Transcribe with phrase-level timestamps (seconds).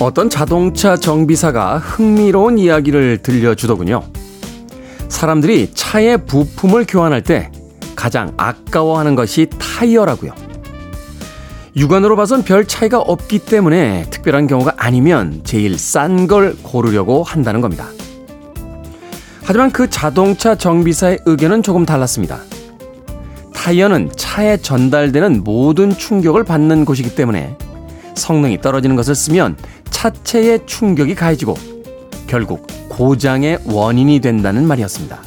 [0.00, 4.02] 어떤 자동차 정비사가 흥미로운 이야기를 들려주더군요.
[5.10, 7.52] 사람들이 차의 부품을 교환할 때
[7.94, 10.32] 가장 아까워하는 것이 타이어라고요.
[11.76, 17.86] 육안으로 봐선 별 차이가 없기 때문에 특별한 경우가 아니면 제일 싼 걸 고르려고 한다는 겁니다.
[19.42, 22.38] 하지만 그 자동차 정비사의 의견은 조금 달랐습니다.
[23.52, 27.56] 타이어는 차에 전달되는 모든 충격을 받는 곳이기 때문에
[28.14, 29.56] 성능이 떨어지는 것을 쓰면
[30.00, 31.54] 차체의 충격이 가해지고
[32.26, 35.20] 결국 고장의 원인이 된다는 말이었습니다.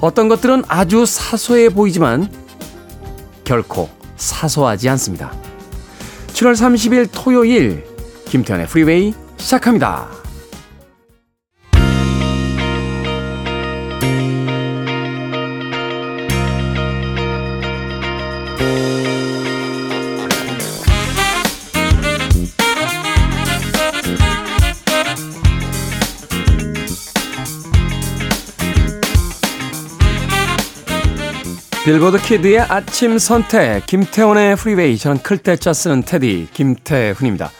[0.00, 2.28] 어떤 것들은 아주 사소해 보이지만
[3.44, 5.32] 결코 사소하지 않습니다.
[6.28, 7.86] 7월 30일 토요일
[8.26, 10.23] 김태현의 프리웨이 시작합니다.
[31.84, 37.50] 빌보드 kid의 아침 선택 김태훈의 freeway 저는 클 태 자 쓰는 테디 김태훈입니다.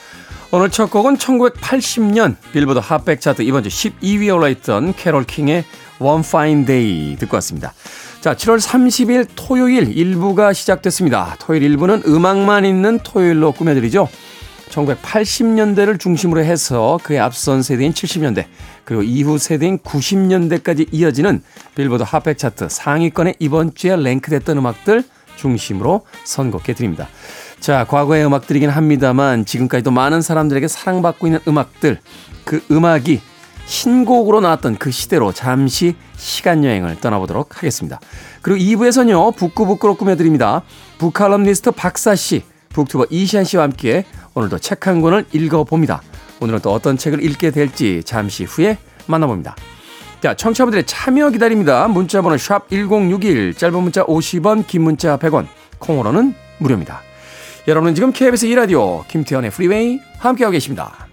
[0.51, 5.65] 오늘 첫 곡은 1980년 빌보드 핫백 차트 이번 주 12위에 올라있던 캐롤 킹의
[5.99, 7.75] One Fine Day 듣고 왔습니다.
[8.23, 11.37] 자, 7월 30일 토요일 1부가 시작됐습니다.
[11.41, 14.09] 토요일 1부는 음악만 있는 토요일로 꾸며드리죠.
[14.75, 18.47] 1980년대를 중심으로 해서 그의 앞선 세대인 70년대
[18.85, 21.43] 그리고 이후 세대인 90년대까지 이어지는
[21.75, 25.05] 빌보드 핫백 차트 상위권에 이번 주에 랭크됐던 음악들
[25.37, 27.09] 중심으로 선곡해 드립니다.
[27.61, 32.01] 자, 과거의 음악들이긴 합니다만 지금까지도 많은 사람들에게 사랑받고 있는 음악들
[32.45, 33.21] 그 음악이
[33.67, 37.99] 신곡으로 나왔던 그 시대로 잠시 시간 여행을 떠나보도록 하겠습니다.
[38.43, 40.63] 그리고 2부에서는요, 북구북구로 꾸며드립니다.
[40.99, 42.43] 북칼럼니스트 박사 씨,
[42.75, 44.05] 북튜버 이시안 씨와 함께
[44.35, 46.03] 오늘도 책 한 권을 읽어봅니다.
[46.41, 48.77] 오늘은 또 어떤 책을 읽게 될지 잠시 후에
[49.07, 49.57] 만나봅니다.
[50.21, 51.87] 자, 청취자분들의 참여 기다립니다.
[51.89, 55.47] 문자번호 샵 1061, 짧은 문자 50원, 긴 문자 100원,
[55.79, 57.01] 콩으로는 무료입니다.
[57.69, 61.07] 여러분은 지금 KBS 2라디오 김태훈의 freeway 함께하고 계십니다.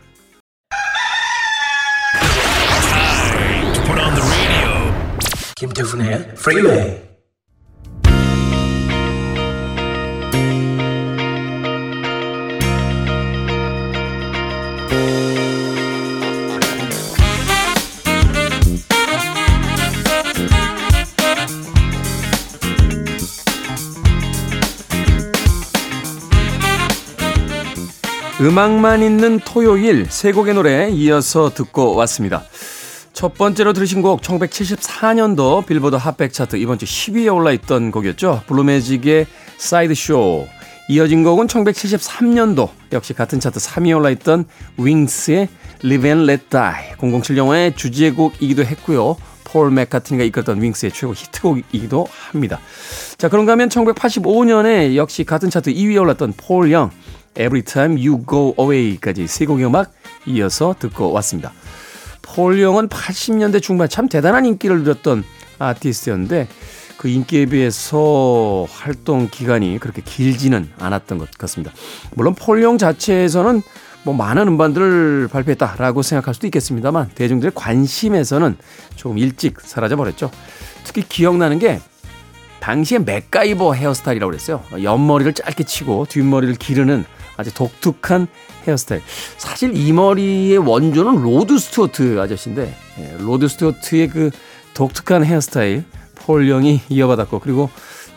[5.56, 7.11] 김태훈의 freeway
[28.42, 32.42] 음악만 있는 토요일 세 곡의 노래 이어서 듣고 왔습니다.
[33.14, 38.42] 첫 번째로 들으신 곡 1974년도 빌보드 Hot백 차트 이번 주 10위에 올라있던 곡이었죠.
[38.48, 40.48] 블루매직의 Sideshow.
[40.90, 44.46] 이어진 곡은 1973년도 역시 같은 차트 3위에 올라있던
[44.80, 45.48] 윙스의
[45.84, 47.22] Live and Let Die.
[47.22, 49.18] 007 영화의 주제곡이기도 했고요.
[49.44, 52.60] 폴 맥카트니가 이끌었던 윙스의 최고 히트곡이기도 합니다.
[53.18, 56.90] 자, 그런가 하면 1985년에 역시 같은 차트 2위에 올랐던 폴 영.
[57.36, 59.92] Every Time You Go Away까지 세 곡의 음악
[60.26, 61.52] 이어서 듣고 왔습니다.
[62.22, 65.24] 폴 영은 80년대 중반 참 대단한 인기를 누렸던
[65.60, 66.48] 아티스트였는데
[66.98, 71.74] 그 인기에 비해서 활동 기간이 그렇게 길지는 않았던 것 같습니다.
[72.14, 73.64] 물론 폴 영 자체에서는
[74.04, 78.58] 뭐 많은 음반들을 발표했다라고 생각할 수도 있겠습니다만 대중들의 관심에서는
[78.96, 80.32] 조금 일찍 사라져 버렸죠.
[80.84, 81.80] 특히 기억나는 게
[82.60, 84.64] 당시에 맥가이버 헤어스타일이라고 그랬어요.
[84.82, 87.06] 옆머리를 짧게 치고 뒷머리를 기르는
[87.42, 88.28] 아주 독특한
[88.66, 89.02] 헤어스타일.
[89.38, 94.32] 사실 이 머리의 원조는 로드 스튜어트 아저씨인데 예, 로드 스튜어트의 그
[94.74, 95.84] 독특한 헤어스타일
[96.16, 97.70] 폴 영이 이어받았고 그리고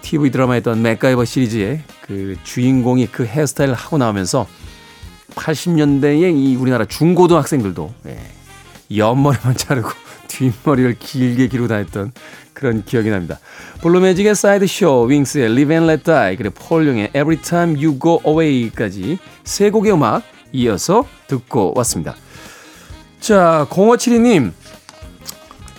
[0.02, 4.46] TV 드라마에 있던 맥가이버 시리즈의 그 주인공이 그 헤어스타일을 하고 나오면서
[5.34, 8.18] 80년대에 이 우리나라 중고등학생들도 예,
[8.94, 9.88] 옆머리만 자르고
[10.28, 12.12] 뒷머리를 길게 기르고 다녔던
[12.54, 13.38] 그런 기억이 납니다.
[13.82, 19.18] 블루매직의 사이드쇼, 윙스의 Live and Let Die, 그리고 폴 용의 Every Time You Go Away까지
[19.42, 20.22] 세 곡의 음악
[20.52, 22.14] 이어서 듣고 왔습니다.
[23.20, 24.52] 자, 0572님.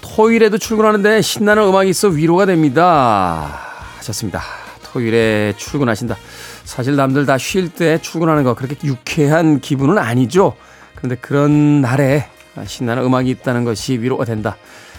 [0.02, 3.60] 토요일에도 출근하는데 신나는 음악이 있어 위로가 됩니다.
[3.98, 4.42] 하셨습니다.
[4.84, 6.16] 토요일에 출근하신다.
[6.64, 10.56] 사실 남들 다 쉴 때 출근하는 거 그렇게 유쾌한 기분은 아니죠.
[10.96, 12.28] 그런데 그런 날에
[12.66, 14.56] 신나는 음악이 있다는 것이 위로가 된다.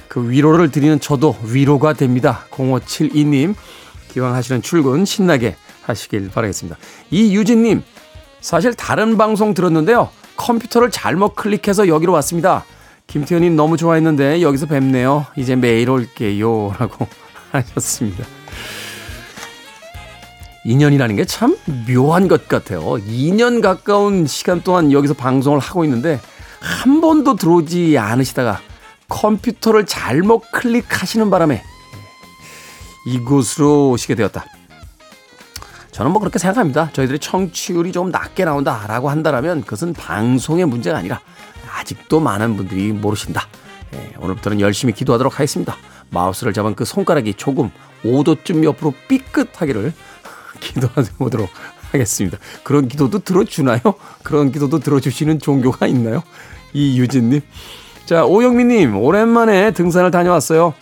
[0.08, 2.46] 그 위로를 드리는 저도 위로가 됩니다.
[2.50, 3.54] 0572님,
[4.08, 6.78] 기왕 하시는 출근 신나게 하시길 바라겠습니다.
[7.10, 7.82] 이유진님,
[8.40, 10.08] 사실 다른 방송 들었는데요.
[10.36, 12.64] 컴퓨터를 잘못 클릭해서 여기로 왔습니다.
[13.06, 15.26] 김태현님 너무 좋아했는데 여기서 뵙네요.
[15.36, 16.74] 이제 매일 올게요.
[16.78, 17.06] 라고
[17.52, 18.24] 하셨습니다.
[20.64, 21.56] 인연이라는 게 참
[21.88, 22.80] 묘한 것 같아요.
[22.80, 26.20] 2년 가까운 시간 동안 여기서 방송을 하고 있는데
[26.60, 28.60] 한 번도 들어오지 않으시다가
[29.08, 31.62] 컴퓨터를 잘못 클릭하시는 바람에
[33.06, 34.44] 이곳으로 오시게 되었다.
[35.92, 36.90] 저는 뭐 그렇게 생각합니다.
[36.92, 41.20] 저희들이 청취율이 좀 낮게 나온다라고 한다면 그것은 방송의 문제가 아니라
[41.70, 43.48] 아직도 많은 분들이 모르신다.
[43.94, 45.76] 예, 오늘부터는 열심히 기도하도록 하겠습니다.
[46.10, 47.70] 마우스를 잡은 그 손가락이 조금
[48.04, 49.92] 5도쯤 옆으로 삐끗하기를
[50.60, 51.48] 기도해보도록
[51.92, 52.38] 하겠습니다.
[52.62, 53.80] 그런 기도도 들어주나요?
[54.22, 56.22] 그런 기도도 들어주시는 종교가 있나요?
[56.72, 57.40] 이유진님.
[58.06, 60.74] 자, 오영민님, 오랜만에 등산을 다녀왔어요.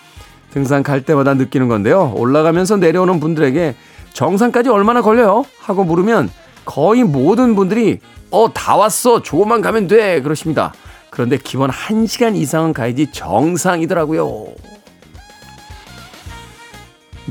[0.52, 2.12] 등산 갈 때마다 느끼는 건데요.
[2.16, 3.74] 올라가면서 내려오는 분들에게
[4.12, 5.44] 정상까지 얼마나 걸려요?
[5.58, 6.30] 하고 물으면
[6.66, 7.98] 거의 모든 분들이
[8.30, 9.22] 어, 다 왔어.
[9.22, 10.20] 조금만 가면 돼.
[10.20, 10.74] 그러십니다.
[11.08, 14.46] 그런데 기본 1시간 이상은 가야지 정상이더라고요.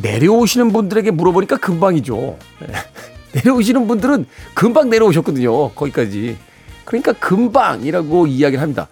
[0.01, 2.38] 내려오시는 분들에게 물어보니까 금방이죠.
[3.34, 4.25] 내려오시는 분들은
[4.56, 5.69] 금방 내려오셨거든요.
[5.74, 6.36] 거기까지.
[6.84, 8.88] 그러니까 금방이라고 이야기를 합니다.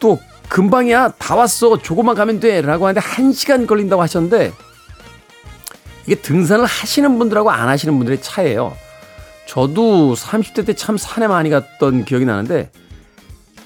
[0.00, 0.18] 또
[0.48, 1.14] 금방이야.
[1.18, 1.78] 다 왔어.
[1.78, 2.60] 조금만 가면 돼.
[2.62, 4.52] 라고 하는데 1시간 걸린다고 하셨는데
[6.06, 8.74] 이게 등산을 하시는 분들하고 안 하시는 분들의 차이예요.
[9.46, 12.70] 저도 30대 때 참 산에 많이 갔던 기억이 나는데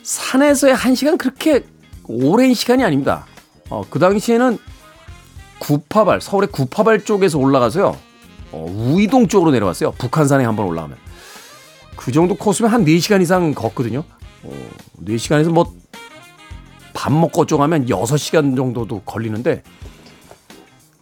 [0.03, 1.65] 산에서의 1시간 그렇게
[2.05, 3.27] 오랜 시간이 아닙니다.
[3.71, 4.59] 어, 그 당시에는
[5.61, 7.97] 구파발, 서울의 구파발 쪽에서 올라가서요.
[8.51, 9.93] 어, 우이동 쪽으로 내려왔어요.
[9.93, 10.97] 북한산에 한번 올라가면.
[11.97, 14.03] 그 정도 코스면 한 4시간 이상 걷거든요.
[14.43, 14.71] 어,
[15.07, 15.73] 4시간에서 뭐
[17.03, 19.65] 밥 먹고 어쩌고 하면 6시간 정도도 걸리는데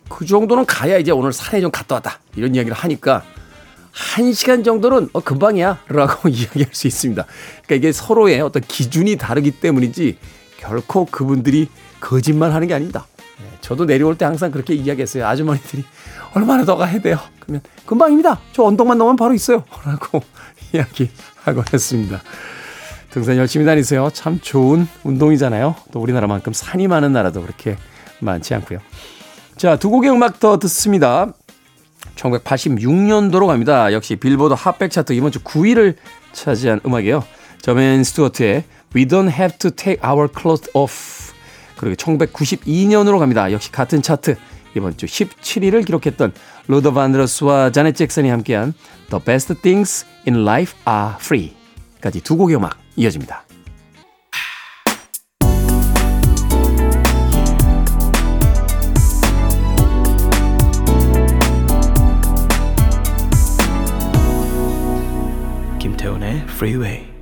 [0.08, 2.20] 그 정도는 가야 이제 오늘 산에 좀 갔다 왔다.
[2.36, 3.22] 이런 이야기를 하니까
[3.92, 5.80] 한 시간 정도는 어, 금방이야.
[5.88, 7.26] 라고 이야기할 수 있습니다.
[7.66, 10.16] 그러니까 이게 서로의 어떤 기준이 다르기 때문이지
[10.56, 11.68] 결코 그분들이
[12.00, 13.06] 거짓말 하는 게 아닙니다.
[13.38, 15.26] 네, 저도 내려올 때 항상 그렇게 이야기했어요.
[15.26, 15.84] 아주머니들이
[16.32, 17.18] 얼마나 더 가야 돼요?
[17.40, 18.40] 그러면 금방입니다.
[18.54, 19.64] 저 언덕만 넘으면 바로 있어요.
[19.84, 20.22] 라고
[20.72, 22.22] 이야기하고 했습니다.
[23.10, 24.10] 등산 열심히 다니세요.
[24.12, 25.74] 참 좋은 운동이잖아요.
[25.92, 27.76] 또 우리나라만큼 산이 많은 나라도 그렇게
[28.20, 28.78] 많지 않고요.
[29.56, 31.32] 자, 두 곡의 음악 더 듣습니다.
[32.16, 33.92] 1986년도로 갑니다.
[33.92, 35.96] 역시 빌보드 핫백 차트 이번 주 9위를
[36.32, 37.24] 차지한 음악이에요.
[37.62, 38.64] 저맨 스튜어트의
[38.94, 41.32] We Don't Have to Take Our Clothes Off.
[41.76, 43.50] 그리고 1992년으로 갑니다.
[43.52, 44.36] 역시 같은 차트
[44.76, 46.32] 이번 주 17위를 기록했던
[46.68, 48.74] 로더 반드러스와 자넷 잭슨이 함께한
[49.10, 53.44] The Best Things in Life Are Free까지 두 곡의 음악 이어집니다.
[65.78, 67.19] 김태훈의 Freeway.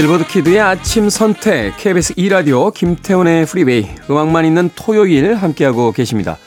[0.00, 6.38] 빌보드 Kid의 아침 선택 KBS 2라디오 김태훈의 Freeway 음악만 있는 토요일 함께하고 계십니다.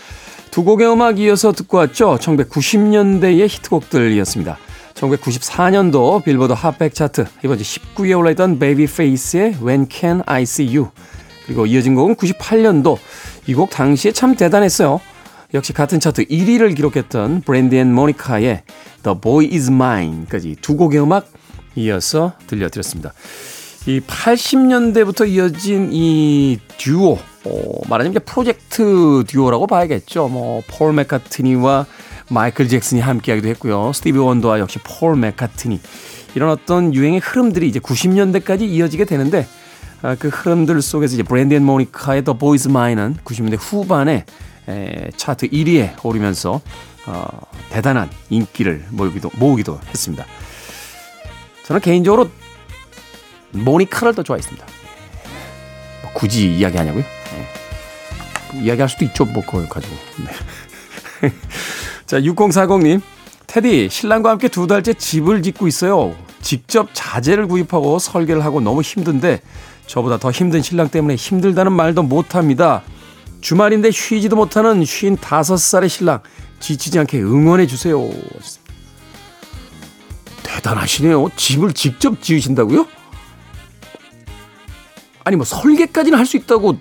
[0.50, 2.18] 두 곡의 음악 이어서 듣고 왔죠.
[2.20, 4.58] 1990년대의 히트곡들이었습니다.
[4.96, 10.90] 1994년도 빌보드 Hot백 차트 이번 주 19위에 올라있던 베이비페이스의 When Can I See You
[11.46, 12.98] 그리고 이어진 곡은 98년도
[13.46, 15.00] 이 곡 당시에 참 대단했어요.
[15.54, 18.64] 역시 같은 차트 1위를 기록했던 브랜디 앤 모니카의
[19.04, 21.28] The Boy Is Mine까지 두 곡의 음악
[21.76, 23.14] 이어서 들려드렸습니다.
[23.86, 30.30] 이 80년대부터 이어진 이 듀오 어, 말하자면 프로젝트 듀오라고 봐야겠죠.
[30.30, 31.86] 뭐 폴 맥카트니와
[32.30, 33.92] 마이클 잭슨이 함께하기도 했고요.
[33.94, 35.80] 스티비 원더와 역시 폴 맥카트니
[36.36, 39.46] 이런 어떤 유행의 흐름들이 이제 90년대까지 이어지게 되는데
[40.02, 44.26] 아, 그 흐름들 속에서 이제 브랜디 앤 모니카의 The Boy Is Mine은 90년대 후반에
[44.68, 46.62] 에, 차트 1위에 오르면서
[47.06, 47.26] 어,
[47.70, 50.26] 대단한 인기를 모으기도, 모으기도 했습니다.
[51.66, 52.30] 저는 개인적으로
[53.52, 54.66] 모니카를 더 좋아했습니다.
[56.02, 57.04] 뭐 굳이 이야기하냐고요?
[58.56, 59.26] 이야기할 수도 있죠.
[59.26, 59.96] 뭐 그걸 가지고.
[61.22, 61.30] 네.
[62.06, 63.02] 자, 6040님.
[63.48, 66.16] 테디, 신랑과 함께 두 달째 집을 짓고 있어요.
[66.42, 69.42] 직접 자재를 구입하고 설계를 하고 너무 힘든데
[69.86, 72.82] 저보다 더 힘든 신랑 때문에 힘들다는 말도 못합니다.
[73.42, 76.22] 주말인데 쉬지도 못하는 쉰 다섯 살의 신랑
[76.60, 78.00] 지치지 않게 응원해 주세요.
[80.58, 81.30] 대단하시네요.
[81.36, 82.88] 집을 직접 지으신다고요?
[85.24, 86.78] 아니 뭐 설계까지는 할 수 있다고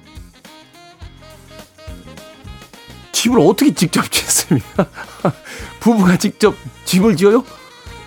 [3.13, 4.87] 집을 어떻게 직접 짓습니까?
[5.81, 7.45] 부부가 직접 집을 지어요?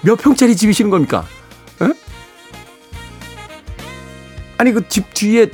[0.01, 1.25] 몇 평짜리 집이시는 겁니까?
[1.81, 1.87] 에?
[4.57, 5.49] 아니 그 집 뒤에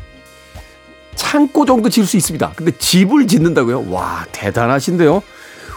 [1.15, 2.53] 창고 정도 지을 수 있습니다.
[2.55, 3.89] 근데 집을 짓는다고요?
[3.91, 5.21] 와, 대단하신데요?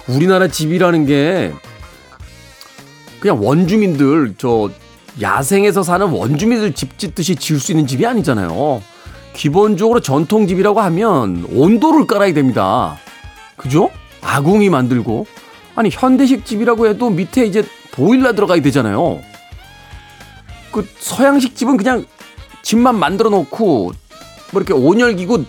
[0.09, 1.53] 우리나라 집이라는 게
[3.25, 4.69] 그냥 원주민들, 저
[5.19, 8.83] 야생에서 사는 원주민들 집 짓듯이 지을 수 있는 집이 아니잖아요.
[9.33, 12.99] 기본적으로 전통집이라고 하면 온도를 깔아야 됩니다.
[13.57, 13.89] 그죠?
[14.21, 15.25] 아궁이 만들고.
[15.75, 19.23] 아니, 현대식 집이라고 해도 밑에 이제 보일러 들어가야 되잖아요.
[20.71, 22.05] 그 서양식 집은 그냥
[22.61, 23.85] 집만 만들어 놓고
[24.53, 25.47] 뭐 이렇게 온열기구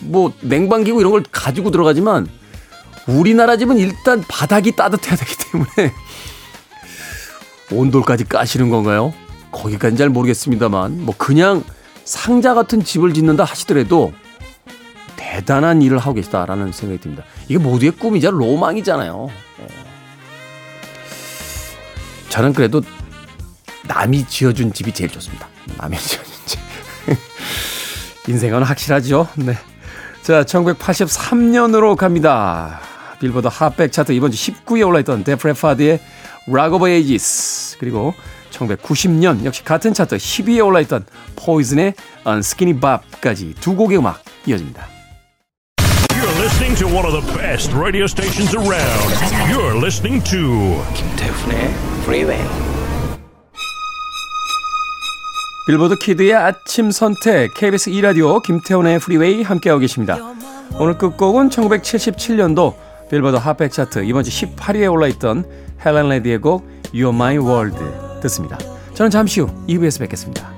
[0.00, 2.26] 뭐 냉방기구 이런 걸 가지고 들어가지만
[3.06, 5.92] 우리나라 집은 일단 바닥이 따뜻해야 되기 때문에
[7.70, 9.12] 온돌까지 까시는 건가요?
[9.50, 11.62] 거기까지는 잘 모르겠습니다만 뭐 그냥
[12.04, 14.12] 상자 같은 집을 짓는다 하시더라도
[15.16, 17.24] 대단한 일을 하고 계시다라는 생각이 듭니다.
[17.48, 19.28] 이게 모두의 꿈이자 로망이잖아요.
[19.60, 19.66] 예.
[22.30, 22.82] 저는 그래도
[23.86, 25.48] 남이 지어준 집이 제일 좋습니다.
[25.76, 26.60] 남이 지어준 집.
[28.28, 29.28] 인생은 확실하죠.
[29.36, 29.54] 네.
[30.22, 32.80] 자, 1983년으로 갑니다.
[33.20, 36.00] 빌보드 핫백 차트 이번 주 19위에 올라있던 데프레파드의
[36.48, 38.14] Rock of Ages 그리고
[38.50, 41.04] 1990년 역시 같은 차트 10위에 올라있던
[41.36, 41.94] 포이즌의
[42.26, 44.88] Unskinny Bop까지 두 곡의 음악 이어집니다.
[46.10, 49.14] You're listening to one of the best radio stations around.
[49.52, 52.42] You're listening to 김태훈의 Freeway.
[55.66, 60.16] 빌보드 Kid의 아침 선택 KBS 2라디오 김태훈의 Freeway 함께하고 계십니다.
[60.78, 65.44] 오늘 끝곡은 1977년도 빌보드 Hot백 차트 이번 주 18위에 올라있던
[65.84, 67.78] 헬렌 레디의 곡 You're My World
[68.22, 68.58] 듣습니다.
[68.94, 70.57] 저는 잠시 후 2부에서 뵙겠습니다.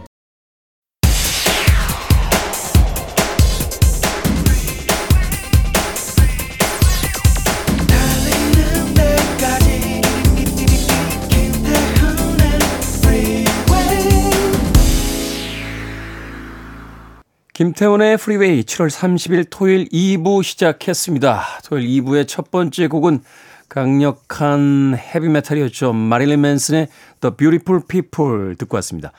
[17.61, 21.43] 김태훈의 Freeway 7월 30일 토요일 2부 시작했습니다.
[21.67, 23.21] 토요일 2부의 첫 번째 곡은
[23.69, 25.93] 강력한 헤비메탈이었죠.
[25.93, 26.88] 마릴린 맨슨의
[27.21, 29.12] The Beautiful People 듣고 왔습니다.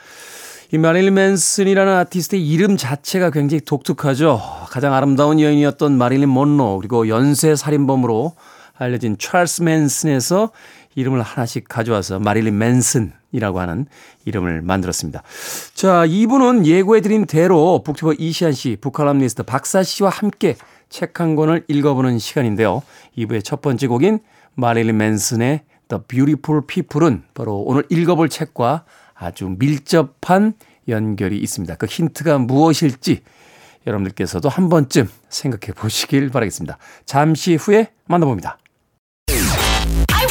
[0.72, 4.42] 이 마릴린 맨슨이라는 아티스트의 이름 자체가 굉장히 독특하죠.
[4.72, 8.34] 가장 아름다운 여인이었던 마릴린 먼로 그리고 연쇄 살인범으로
[8.76, 10.50] 알려진 찰스 맨슨에서
[10.96, 13.86] 이름을 하나씩 가져와서 마릴린 맨슨이라고 하는
[14.26, 15.24] 이름을 만들었습니다.
[15.74, 20.56] 자, 이분은 예고해드린 대로 북튜버 이시안 씨, 북칼럼니스트 박사 씨와 함께
[20.90, 22.84] 책 한 권을 읽어보는 시간인데요.
[23.18, 24.20] 2부의 첫 번째 곡인
[24.56, 28.84] 마릴린 맨슨의 The Beautiful People은 바로 오늘 읽어볼 책과
[29.14, 30.54] 아주 밀접한
[30.88, 31.76] 연결이 있습니다.
[31.76, 33.22] 그 힌트가 무엇일지
[33.88, 36.78] 여러분들께서도 한 번쯤 생각해 보시길 바라겠습니다.
[37.06, 38.58] 잠시 후에 만나봅니다.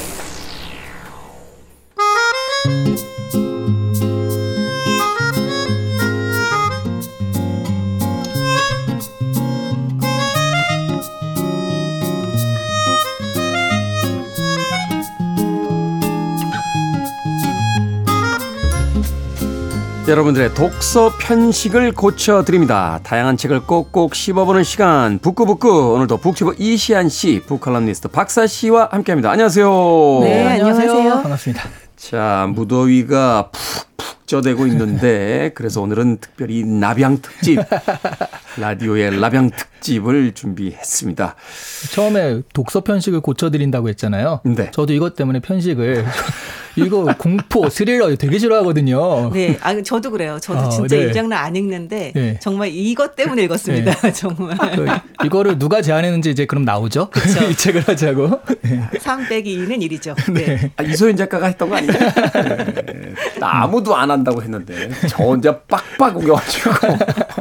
[20.07, 22.99] 여러분들의 독서 편식을 고쳐드립니다.
[23.03, 29.29] 다양한 책을 꼭꼭 씹어보는 시간 북구북구 오늘도 북튜버 이시안 씨, 북칼럼니스트 박사 씨와 함께합니다.
[29.29, 30.19] 안녕하세요.
[30.21, 31.21] 네, 안녕하세요.
[31.21, 31.63] 반갑습니다.
[31.95, 37.59] 자 무더위가 푹푹 쪄대고 있는데 그래서 오늘은 특별히 나병 특집
[38.57, 41.35] 라디오의 나병 특집을 준비했습니다.
[41.93, 44.41] 처음에 독서 편식을 고쳐드린다고 했잖아요.
[44.43, 44.71] 네.
[44.71, 46.05] 저도 이것 때문에 편식을
[46.75, 49.31] 이거 공포, 스릴러 되게 싫어하거든요.
[49.33, 50.37] 네, 아 저도 그래요.
[50.41, 51.09] 저도 어, 진짜 네.
[51.09, 52.39] 이 장르 안 읽는데 네.
[52.39, 54.11] 정말 이것 때문에 읽었습니다.
[54.13, 57.09] 정말 그, 이거를 누가 제안했는지 이제 그럼 나오죠.
[57.49, 58.41] 이 책을 하자고.
[58.61, 58.89] 네.
[58.99, 60.15] 상 빼기 2는 일이죠.
[60.33, 60.71] 네.
[60.77, 61.93] 아, 이소연 작가가 했던 거 아니에요?
[61.93, 63.13] 네.
[63.39, 66.69] 나 아무도 안 한다고 했는데 저 혼자 빡빡 우겨가지고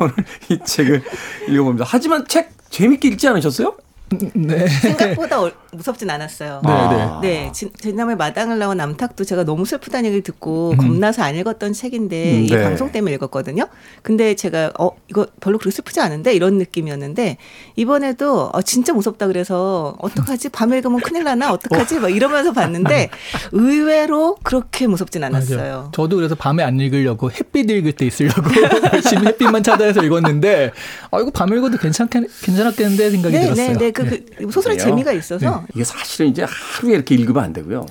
[0.00, 0.14] 오늘
[0.48, 0.99] 이 책을
[1.48, 1.84] 읽어봅니다.
[1.88, 3.76] 하지만 책 재밌게 읽지 않으셨어요?
[4.34, 4.66] 네.
[4.66, 6.60] 생각보다 어- 무섭진 않았어요.
[6.64, 7.20] 네, 아.
[7.22, 12.38] 네, 지- 지난번에 마당을 나온 남탁도 제가 너무 슬프다는 얘기를 듣고 겁나서 안 읽었던 책인데
[12.38, 12.62] 음, 이 네.
[12.62, 13.68] 방송 때문에 읽었거든요.
[14.02, 17.36] 근데 제가 어 이거 별로 그렇게 슬프지 않은데 이런 느낌이었는데
[17.76, 23.10] 이번에도 어, 진짜 무섭다 그래서 어떡하지 밤에 읽으면 큰일 나나 어떡하지 막 이러면서 봤는데
[23.52, 25.58] 의외로 그렇게 무섭진 않았어요.
[25.58, 25.90] 맞아요.
[25.94, 28.42] 저도 그래서 밤에 안 읽으려고 햇빛 읽을 때 있으려고
[28.92, 30.72] 열심히 햇빛만 찾아서 읽었는데
[31.12, 33.66] 아 이거 밤에 읽어도 괜찮겠 괜찮았겠는데 생각이 네, 들었어요.
[33.66, 33.92] 네, 네.
[34.04, 34.90] 그, 그 소설의 그래요?
[34.90, 37.86] 재미가 있어서 이게 사실은 이제 하루에 이렇게 읽으면 안 되고요.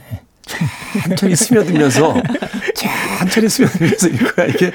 [1.08, 2.16] 천천히 스며들면서
[3.20, 4.72] 천천히 스며들면서 읽어야 이게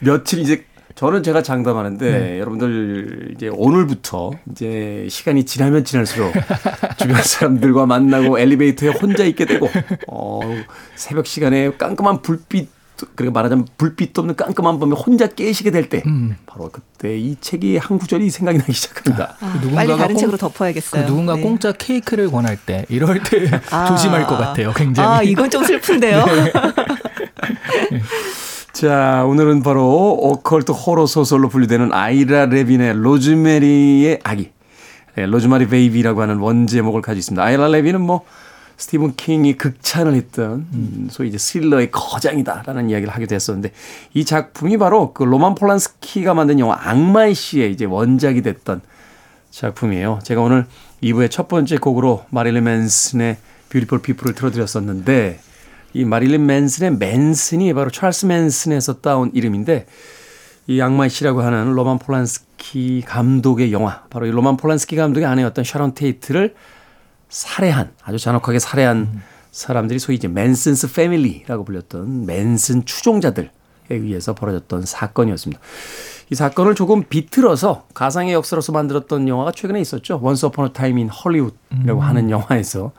[0.00, 0.64] 며칠 이제
[0.94, 6.32] 저는 제가 장담하는데 여러분들 이제 오늘부터 이제 시간이 지나면 지날수록
[6.98, 9.68] 주변 사람들과 만나고 엘리베이터에 혼자 있게 되고
[10.06, 10.40] 어
[10.94, 12.68] 새벽 시간에 깜깜한 불빛
[13.14, 16.02] 그리고 말하자면 불빛도 없는 깜깜한 밤에 혼자 깨시게 될 때
[16.46, 19.36] 바로 그때 이 책이 한 구절이 생각이 나기 시작합니다.
[19.40, 21.06] 아, 누군가가 빨리 다른 공- 책으로 그 덮어야겠어요.
[21.06, 21.42] 누군가 네.
[21.42, 23.86] 공짜 케이크를 권할 때 이럴 때 아.
[23.90, 24.72] 조심할 것 같아요.
[24.74, 25.08] 굉장히.
[25.08, 26.24] 아, 이건 좀 슬픈데요.
[28.72, 34.50] 자, 오늘은 바로 오컬트 호러 소설로 분류되는 아이라 레빈의 로즈메리의 아기,
[35.14, 37.42] 네, Rosemary Baby라고 하는 원제목을 가지고 있습니다.
[37.42, 38.22] 아이라 레빈은 뭐
[38.82, 43.70] 스티븐 킹이 극찬을 했던 음, 소위 이제 스릴러의 거장이다라는 이야기를 하기도 했었는데
[44.12, 48.80] 이 작품이 바로 그 로만 폴란스키가 만든 영화 악마의 씨의 이제 원작이 됐던
[49.52, 50.18] 작품이에요.
[50.24, 50.66] 제가 오늘
[51.00, 53.36] 2부의 첫 번째 곡으로 마릴린 맨슨의
[53.68, 55.38] Beautiful People을 틀어드렸었는데
[55.94, 59.86] 이 마릴린 맨슨의 맨슨이 바로 찰스 맨슨에서 따온 이름인데
[60.66, 65.94] 이 악마의 씨라고 하는 로만 폴란스키 감독의 영화 바로 이 로만 폴란스키 감독의 아내였던 샤론
[65.94, 66.56] 테이트를
[67.32, 73.50] 살해한 아주 잔혹하게 살해한 사람들이 소위 이제 Manson's Family라고 불렸던 맨슨 추종자들에
[73.88, 75.60] 의해서 벌어졌던 사건이었습니다.
[76.30, 80.20] 이 사건을 조금 비틀어서 가상의 역사로서 만들었던 영화가 최근에 있었죠.
[80.22, 82.92] Once Upon a Time in Hollywood라고 하는 영화에서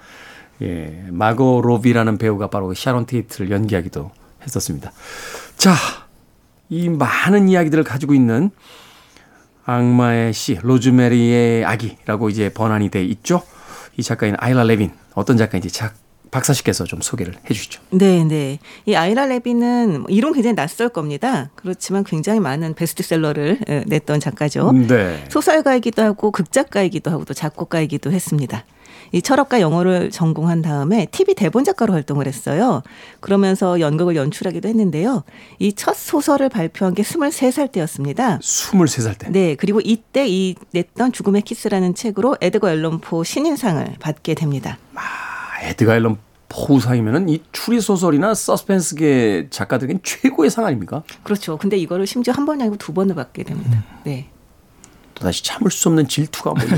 [0.62, 4.12] 예, 마고 로비라는 배우가 바로 그 샤론 테이트를 연기하기도
[4.44, 4.92] 했었습니다.
[5.58, 5.74] 자,
[6.70, 8.52] 이 많은 이야기들을 가지고 있는
[9.66, 13.44] 악마의 시, 로즈메리의 아기라고 이제 번안이 돼 있죠.
[13.98, 15.96] 이 작가인 아이라 레빈 어떤 작가인지 작
[16.34, 17.80] 박사 씨께서 좀 소개를 해 주시죠.
[17.92, 18.58] 네, 네.
[18.88, 21.52] 이 아이라 레비는 이름 굉장히 낯설 겁니다.
[21.54, 24.72] 그렇지만 굉장히 많은 베스트셀러를 예, 냈던 작가죠.
[24.72, 25.24] 네.
[25.30, 28.66] 소설가이기도 하고 극작가이기도 하고 또 작곡가이기도 했습니다.
[29.14, 32.82] 이 철학과 영어를 전공한 다음에 TV 대본 작가로 활동을 했어요.
[33.22, 35.24] 그러면서 연극을 연출하기도 했는데요.
[35.60, 38.40] 이 첫 소설을 발표한 게 23살 때였습니다.
[38.40, 39.30] 23살 때.
[39.30, 44.78] 네, 그리고 이때 이 냈던 죽음의 키스라는 책으로 에드거 앨런 포 신인상을 받게 됩니다.
[44.96, 45.02] 아,
[45.64, 46.18] 에드가 앨런
[46.50, 51.04] 포상이면은 이 추리 소설이나 서스펜스계 작가들에겐 최고의 상 아닙니까?
[51.24, 51.58] 그렇죠.
[51.58, 53.84] 근데 이거를 심지어 한 번이 아니고 두 번을 받게 됩니다.
[54.04, 54.30] 네.
[55.16, 56.76] 또다시 참을 수 없는 질투가 뭐냐.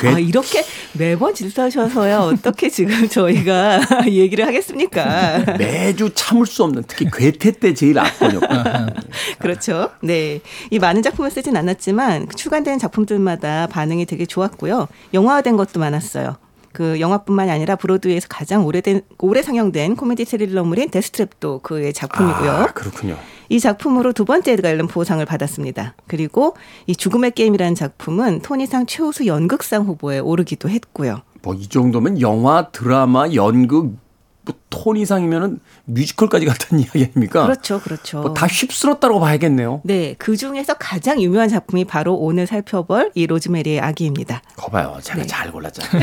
[0.00, 0.64] 괴- 아, 이렇게
[0.94, 5.38] 매번 질투하셔서야 어떻게 지금 저희가 얘기를 하겠습니까?
[5.58, 8.46] 매주 참을 수 없는 특히 괴테 때 제일 압권이었고.
[9.38, 9.90] 그렇죠.
[10.02, 10.40] 네.
[10.70, 14.88] 이 많은 작품을 쓰진 않았지만 그 출간되는 작품들마다 반응이 되게 좋았고요.
[15.14, 16.36] 영화화된 것도 많았어요.
[16.72, 22.50] 그 영화뿐만이 아니라 브로드웨이에서 가장 오래된 오래 상영된 코미디 스릴러물인 데스트랩도 그의 작품이고요.
[22.50, 23.16] 아, 그렇군요.
[23.48, 25.94] 이 작품으로 두 번째 에드가 앨런 포상을 받았습니다.
[26.06, 26.56] 그리고
[26.86, 31.22] 이 죽음의 게임이라는 작품은 토니상 최우수 연극상 후보에 오르기도 했고요.
[31.42, 33.96] 뭐 이 정도면 영화, 드라마, 연극,
[34.42, 37.44] 뭐 톤 이상이면은 뮤지컬까지 갔다는 이야기 아닙니까?
[37.44, 38.20] 그렇죠, 그렇죠.
[38.22, 39.80] 뭐 다 휩쓸었다고 봐야겠네요.
[39.84, 44.40] 네, 그 중에서 가장 유명한 작품이 바로 오늘 살펴볼 이 로즈메리의 아기입니다.
[44.56, 44.98] 거봐요.
[45.02, 45.26] 제가 네.
[45.26, 46.02] 잘 골랐잖아요.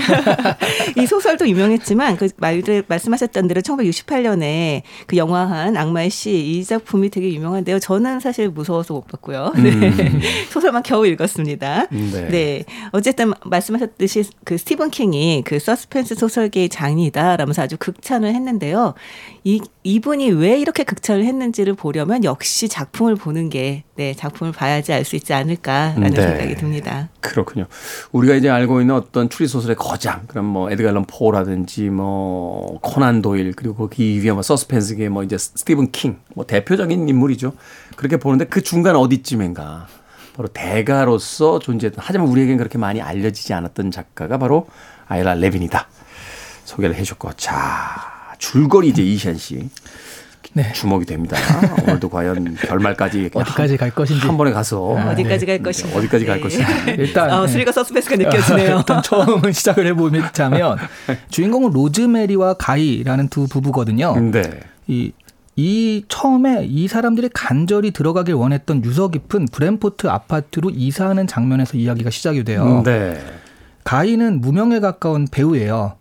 [1.02, 7.80] 이 소설도 유명했지만 그 말들 말씀하셨던 대로 1968년에 그 영화한 악마의 시이 작품이 되게 유명한데요.
[7.80, 9.54] 저는 사실 무서워서 못 봤고요.
[9.56, 9.72] 네.
[10.52, 11.88] 소설만 겨우 읽었습니다.
[11.92, 12.10] 음.
[12.14, 12.28] 네.
[12.30, 12.66] 네.
[12.92, 18.94] 어쨌든 말씀하셨듯이 그 스티븐 킹이 그 서스펜스 소설계의 장이다라면서 아주 극찬을 했는데 요.
[19.44, 25.06] 이 이분이 왜 이렇게 극찬을 했는지를 보려면 역시 작품을 보는 게 네, 작품을 봐야지 알
[25.06, 26.22] 수 있지 않을까라는 네.
[26.22, 27.10] 생각이 듭니다.
[27.22, 27.66] 그렇군요.
[28.12, 33.22] 우리가 이제 알고 있는 어떤 추리 소설의 거장, 그럼 뭐 에드가 앨런 포라든지 뭐 코난
[33.22, 37.54] 도일 그리고 그 이후에 뭐 서스펜스계 뭐 이제 스티븐 킹, 뭐 대표적인 인물이죠.
[37.96, 39.88] 그렇게 보는데 그 중간 어디쯤인가
[40.36, 44.68] 바로 대가로서 존재했던 하지만 우리에겐 그렇게 많이 알려지지 않았던 작가가 바로
[45.08, 45.88] 아이라 레빈이다.
[46.66, 49.70] 소개를 해줬고 자 줄거리 이제 이시안 씨
[50.54, 50.72] 네.
[50.74, 51.38] 주목이 됩니다.
[51.84, 54.26] 오늘도 과연 결말까지 어디까지 갈 것인지.
[54.26, 55.92] 한 번에 가서 어디까지 갈 것인가?
[55.92, 55.98] 네.
[56.00, 56.42] 어디까지 갈 네.
[56.42, 56.66] 것인지
[56.98, 57.52] 일단 어, 네.
[57.52, 58.78] 스릴과 서스펜스가 느껴지네요.
[58.80, 60.78] 일단 처음 시작을 해보자면
[61.30, 64.16] 주인공은 로즈메리와 가이라는 두 부부거든요.
[64.32, 64.42] 네.
[64.88, 65.12] 이,
[65.56, 72.44] 이 처음에 이 사람들이 간절히 들어가길 원했던 유서 깊은 브램포드 아파트로 이사하는 장면에서 이야기가 시작이
[72.44, 72.82] 돼요.
[72.84, 73.20] 네.
[73.84, 75.98] 가이는 무명에 가까운 배우예요.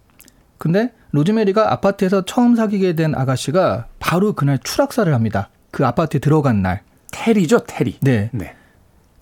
[0.59, 5.51] 근데 로즈메리가 아파트에서 처음 사귀게 된 아가씨가 바로 그날 추락사를 합니다.
[5.71, 6.83] 그 아파트에 들어간 날.
[7.13, 7.99] 테리죠, 테리.
[8.01, 8.31] 네.
[8.33, 8.55] 네.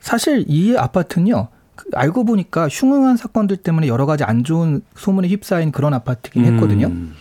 [0.01, 1.49] 사실 이 아파트는요.
[1.77, 6.87] 그 알고 보니까 흉흉한 사건들 때문에 여러 가지 안 좋은 소문에 휩싸인 그런 아파트긴 했거든요.
[6.87, 7.15] 음.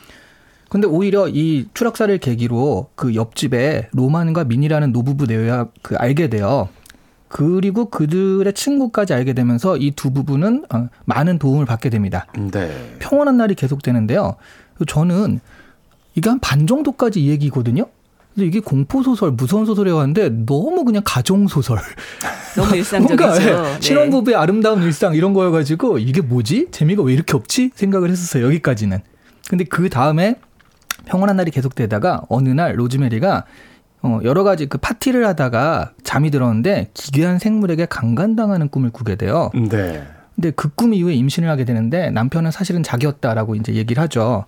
[0.69, 6.69] 근데 오히려 이 추락사를 계기로 그 옆집에 로만과 민이라는 노부부 내외가 그 알게 돼요.
[7.33, 12.27] 그리고 그들의 친구까지 알게 되면서 이 두 부부는 어, 많은 도움을 받게 됩니다.
[12.51, 12.95] 네.
[12.99, 14.35] 평온한 날이 계속되는데요.
[14.87, 15.39] 저는
[16.13, 17.85] 이게 한 반 정도까지 이 얘기거든요.
[18.35, 21.79] 그래서 이게 공포 소설, 무서운 소설이라고 하는데 너무 그냥 가정 소설.
[22.55, 23.23] 너무 일상적이죠.
[23.25, 23.81] 뭔가 예, 네.
[23.81, 26.67] 신혼부부의 아름다운 일상 이런 거여가지고 이게 뭐지?
[26.69, 27.71] 재미가 왜 이렇게 없지?
[27.73, 28.45] 생각을 했었어요.
[28.45, 28.99] 여기까지는.
[29.49, 30.35] 근데 그 다음에
[31.05, 33.45] 평온한 날이 계속되다가 어느 날 로즈메리가
[34.03, 39.49] 어, 여러 가지 그 파티를 하다가 잠이 들었는데 기괴한 생물에게 강간당하는 꿈을 꾸게 돼요.
[39.53, 40.03] 네.
[40.35, 44.45] 근데 그 꿈 이후에 임신을 하게 되는데 남편은 사실은 자기였다라고 이제 얘기를 하죠.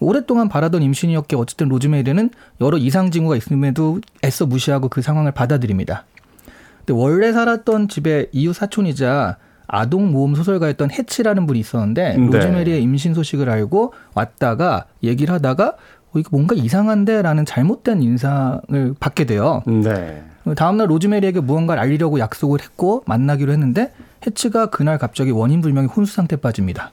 [0.00, 6.04] 오랫동안 바라던 임신이었기에 어쨌든 로즈메리는 여러 이상 징후가 있음에도 애써 무시하고 그 상황을 받아들입니다.
[6.78, 9.36] 근데 원래 살았던 집의 이웃 사촌이자
[9.66, 12.26] 아동 모험 소설가였던 해치라는 분이 있었는데 네.
[12.26, 15.76] 로즈메리의 임신 소식을 알고 왔다가 얘기를 하다가 어,
[16.18, 19.62] 이거 뭔가 이상한데라는 잘못된 인상을 받게 돼요.
[19.66, 20.22] 네.
[20.56, 23.92] 다음날 로즈메리에게 무언가를 알리려고 약속을 했고 만나기로 했는데
[24.26, 26.92] 해치가 그날 갑자기 원인 불명의 혼수 상태에 빠집니다.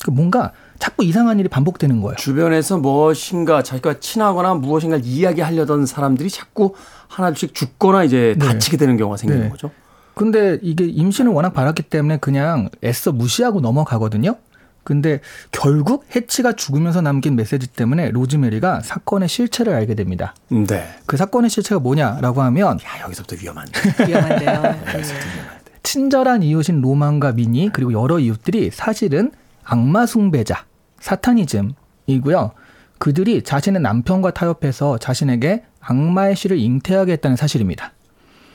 [0.00, 2.16] 그러니까 뭔가 자꾸 이상한 일이 반복되는 거예요.
[2.16, 6.74] 주변에서 무엇인가 자기가 친하거나 무엇인가 이야기하려던 사람들이 자꾸
[7.08, 8.46] 하나둘씩 죽거나 이제 네.
[8.46, 9.48] 다치게 되는 경우가 생기는 네.
[9.50, 9.70] 거죠.
[10.14, 14.36] 근데 이게 임신을 워낙 바랐기 때문에 그냥 애써 무시하고 넘어가거든요.
[14.84, 20.34] 근데 결국 해치가 죽으면서 남긴 메시지 때문에 로즈메리가 사건의 실체를 알게 됩니다.
[20.48, 20.88] 네.
[21.06, 23.72] 그 사건의 실체가 뭐냐라고 하면 야, 여기서부터 위험한데.
[24.08, 24.62] 위험한데요.
[24.62, 25.02] 네.
[25.82, 29.32] 친절한 이웃인 로만과 미니 그리고 여러 이웃들이 사실은
[29.64, 30.64] 악마 숭배자
[31.00, 32.52] 사타니즘이고요.
[32.98, 37.92] 그들이 자신의 남편과 타협해서 자신에게 악마의 씨를 잉태하게 했다는 사실입니다.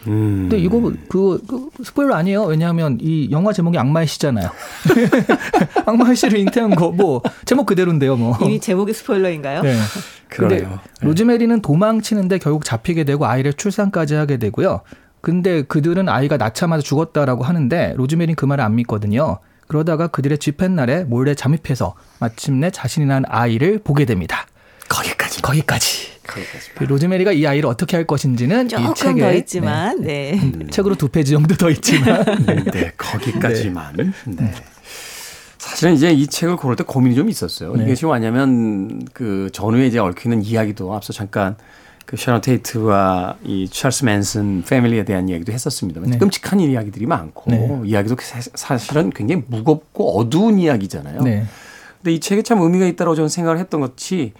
[0.05, 0.47] 음.
[0.49, 0.79] 근데 이거
[1.09, 2.43] 그, 그 스포일러 아니에요.
[2.43, 4.49] 왜냐하면 이 영화 제목이 악마의 씨잖아요.
[5.85, 8.37] 악마의 씨를 잉태한 거 뭐 제목 그대로인데요, 뭐.
[8.41, 9.61] 이미 제목이 스포일러인가요?
[9.61, 9.75] 네.
[10.29, 10.79] 근데 그러네요.
[11.01, 14.81] 로즈메리는 도망치는데 결국 잡히게 되고 아이를 출산까지 하게 되고요.
[15.21, 19.39] 근데 그들은 아이가 낳자마자 죽었다라고 하는데 로즈메리는 그 말을 안 믿거든요.
[19.67, 24.47] 그러다가 그들의 집회 날에 몰래 잠입해서 마침내 자신이 낳은 아이를 보게 됩니다.
[24.87, 25.41] 거기까지.
[25.41, 26.16] 거기까지.
[26.75, 30.39] 그 로즈메리가 이 아이를 어떻게 할 것인지는 이 조금 책에 더 있지만, 네.
[30.55, 30.67] 네.
[30.67, 34.13] 책으로 두 페이지 정도 더 있지만 네, 네, 거기까지만.
[34.25, 34.53] 네.
[35.57, 37.73] 사실은 이제 이 책을 고를 때 고민이 좀 있었어요.
[37.75, 37.83] 네.
[37.83, 41.55] 이게 지금 뭐냐면 그 전후에 이제 얽히는 이야기도 앞서 잠깐
[42.05, 46.17] 그 샤론 테이트와 이 찰스 맨슨 패밀리에 대한 이야기도 했었습니다만 네.
[46.17, 47.81] 끔찍한 이야기들이 많고 네.
[47.85, 51.21] 이야기도 사- 사실은 굉장히 무겁고 어두운 이야기잖아요.
[51.23, 51.45] 네.
[52.01, 54.31] 근데 이 책에 참 의미가 있다고 저는 생각을 했던 것이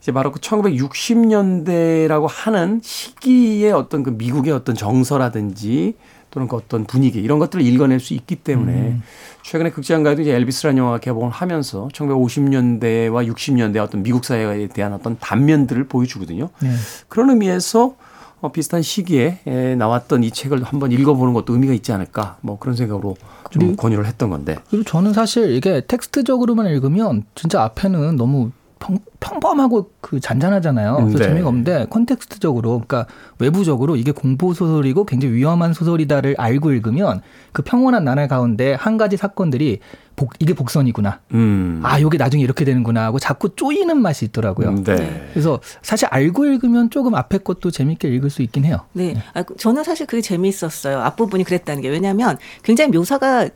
[0.00, 5.94] 이제 바로 그 1960년대라고 하는 시기의 어떤 그 미국의 어떤 정서라든지
[6.30, 9.02] 또는 그 어떤 분위기 이런 것들을 읽어낼 수 있기 때문에 음.
[9.42, 15.84] 최근에 극장가에도 이제 엘비스라는 영화가 개봉을 하면서 1950년대와 60년대 어떤 미국 사회에 대한 어떤 단면들을
[15.84, 16.50] 보여주거든요.
[16.60, 16.70] 네.
[17.08, 17.96] 그런 의미에서
[18.40, 22.74] 어, 비슷한 시기에 에, 나왔던 이 책을 한번 읽어보는 것도 의미가 있지 않을까 뭐 그런
[22.74, 23.16] 생각으로
[23.50, 29.90] 좀 권유를 했던 건데 그리고 저는 사실 이게 텍스트적으로만 읽으면 진짜 앞에는 너무 평, 평범하고
[30.00, 30.96] 그 잔잔하잖아요.
[30.96, 31.24] 그래서 네.
[31.24, 33.06] 재미가 없는데 컨텍스트적으로 그러니까
[33.38, 37.20] 외부적으로 이게 공포 소설이고 굉장히 위험한 소설이다를 알고 읽으면
[37.52, 39.80] 그 평온한 나날 가운데 한 가지 사건들이
[40.16, 41.20] 복, 이게 복선이구나.
[41.34, 41.80] 음.
[41.84, 44.74] 아, 요게 나중에 이렇게 되는구나 하고 자꾸 쪼이는 맛이 있더라고요.
[44.82, 45.28] 네.
[45.32, 48.80] 그래서 사실 알고 읽으면 조금 앞에 것도 재밌게 읽을 수 있긴 해요.
[48.92, 49.14] 네.
[49.34, 50.98] 아, 저는 사실 그게 재미있었어요.
[51.00, 51.88] 앞부분이 그랬다는 게.
[51.88, 53.48] 왜냐하면 굉장히 묘사가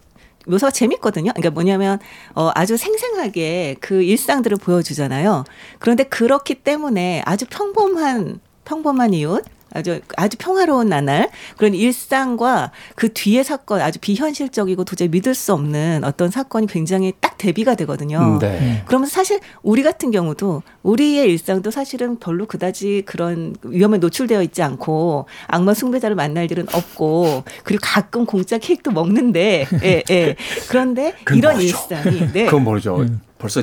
[0.46, 1.33] 묘사가 재밌거든요.
[1.33, 1.98] 그러니까 뭐냐면
[2.35, 5.44] 어 아주 생생하게 그 일상들을 보여주잖아요.
[5.78, 13.44] 그런데 그렇기 때문에 아주 평범한 평범한 이웃 아주 아주 평화로운 나날 그런 일상과 그 뒤의
[13.44, 18.38] 사건 아주 비현실적이고 도저히 믿을 수 없는 어떤 사건이 굉장히 딱 대비가 되거든요.
[18.40, 18.82] 네.
[18.87, 25.26] 그러면 사실 우리 같은 경우도 우리의 일상도 사실은 별로 그다지 그런 위험에 노출되어 있지 않고
[25.48, 30.37] 악마 숭배자를 만날 일은 없고 그리고 가끔 공짜 케이크도 먹는데 예, 예.
[30.68, 31.76] 그런데 그건 이런 모르죠.
[31.90, 32.44] 일상이 네.
[32.44, 33.04] 그건 모르죠.
[33.38, 33.62] 벌써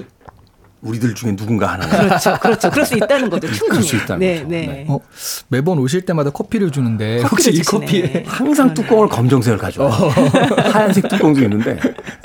[0.82, 1.88] 우리들 중에 누군가 하나.
[1.88, 2.38] 그렇죠.
[2.42, 2.70] 그렇죠.
[2.72, 3.48] 그럴 수 있다는 거죠.
[3.52, 3.70] 충분히.
[3.70, 4.48] 그럴 수 있다는 네, 거죠.
[4.48, 4.66] 네.
[4.66, 4.86] 네.
[4.90, 5.00] 어,
[5.48, 7.80] 매번 오실 때마다 커피를 주는데 커피를 혹시 이 주시네.
[7.80, 9.92] 커피에 항상 뚜껑을 검정색을 가져와.
[10.74, 11.76] 하얀색 뚜껑도 있는데.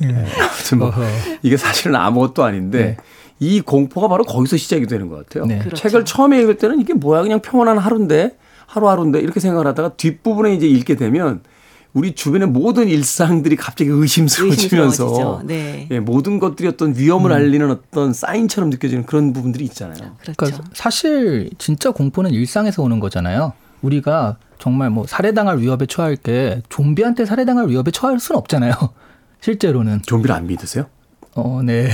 [0.01, 0.27] 네.
[0.40, 0.92] 아무튼 뭐.
[1.42, 2.97] 이게 사실은 아무것도 아닌데 네.
[3.38, 5.45] 이 공포가 바로 거기서 시작이 되는 것 같아요.
[5.45, 5.59] 네.
[5.59, 5.77] 그렇죠.
[5.77, 10.66] 책을 처음에 읽을 때는 이게 뭐야 그냥 평온한 하루인데 하루하루인데 이렇게 생각을 하다가 뒷부분에 이제
[10.66, 11.42] 읽게 되면
[11.96, 15.40] 우리 주변의 모든 일상들이 갑자기 의심스러워지면서.
[15.46, 15.88] 네.
[15.90, 20.14] 예, 모든 것들이 어떤 위험을 알리는 어떤 사인처럼 느껴지는 그런 부분들이 있잖아요.
[20.20, 20.35] 그렇죠.
[20.37, 23.54] 그러니까 사실 진짜 공포는 일상에서 오는 거잖아요.
[23.80, 28.74] 우리가 정말 뭐 살해당할 위협에 처할 게 좀비한테 살해당할 위협에 처할 수는 없잖아요.
[29.40, 30.02] 실제로는.
[30.02, 30.85] 좀비를 안 믿으세요?
[31.37, 31.88] 어, 네.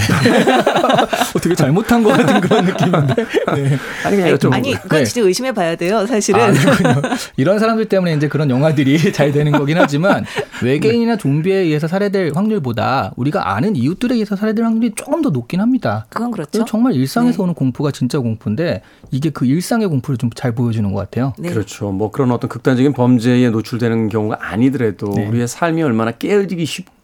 [1.34, 3.14] 어떻게 잘못한 것 같은 그런 느낌인데.
[3.54, 3.78] 네.
[4.04, 4.72] 아니 그냥 여쭤본 아니.
[4.74, 5.04] 그건 네.
[5.04, 6.40] 진짜 의심해 봐야 돼요, 사실은.
[6.40, 6.52] 아.
[7.36, 10.24] 이런 사람들 때문에 이제 그런 영화들이 잘 되는 거긴 하지만
[10.62, 16.06] 외계인이나 좀비에 의해서 살해될 확률보다 우리가 아는 이웃들에 의해서 살해될 확률이 조금 더 높긴 합니다.
[16.08, 16.64] 그건 그렇죠.
[16.64, 17.42] 정말 일상에서 네.
[17.42, 21.34] 오는 공포가 진짜 공포인데 이게 그 일상의 공포를 좀 잘 보여주는 것 같아요.
[21.38, 21.50] 네.
[21.50, 21.90] 그렇죠.
[21.92, 25.26] 뭐 그런 어떤 극단적인 범죄에 노출되는 경우가 아니더라도 네.
[25.26, 27.01] 우리의 삶이 얼마나 깨어지기 쉽고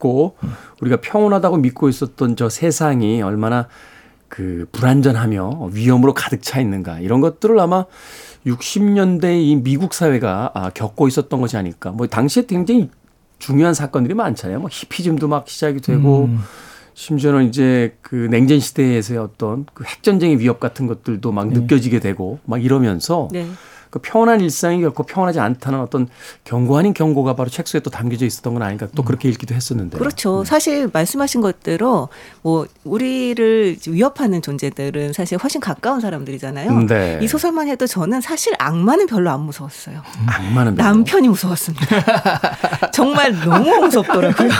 [0.80, 3.68] 우리가 평온하다고 믿고 있었던 저 세상이 얼마나
[4.28, 7.86] 그 불안전하며 위험으로 가득 차 있는가 이런 것들을 아마
[8.46, 11.90] 60년대 이 미국 사회가 아, 겪고 있었던 것이 아닐까.
[11.90, 12.90] 뭐 당시에 굉장히
[13.38, 14.60] 중요한 사건들이 많잖아요.
[14.60, 16.40] 뭐 히피즘도 막 시작이 되고 음.
[16.94, 21.60] 심지어는 이제 그 냉전 시대에서의 어떤 그 핵 전쟁의 위협 같은 것들도 막 네.
[21.60, 23.46] 느껴지게 되고 막 이러면서 네.
[23.90, 26.08] 그 평온한 일상이 결코 평온하지 않다는 어떤
[26.44, 29.98] 경고 아닌 경고가 바로 책 속에 또 담겨져 있었던 건 아닌가 또 그렇게 읽기도 했었는데.
[29.98, 30.44] 그렇죠.
[30.44, 32.08] 사실 말씀하신 것대로
[32.42, 36.80] 뭐 우리를 위협하는 존재들은 사실 훨씬 가까운 사람들이잖아요.
[36.86, 37.18] 네.
[37.22, 40.02] 이 소설만 해도 저는 사실 악마는 별로 안 무서웠어요.
[40.26, 40.88] 악마는 별로.
[40.88, 41.86] 남편이 무서웠습니다.
[42.92, 44.48] 정말 너무 무섭더라고요.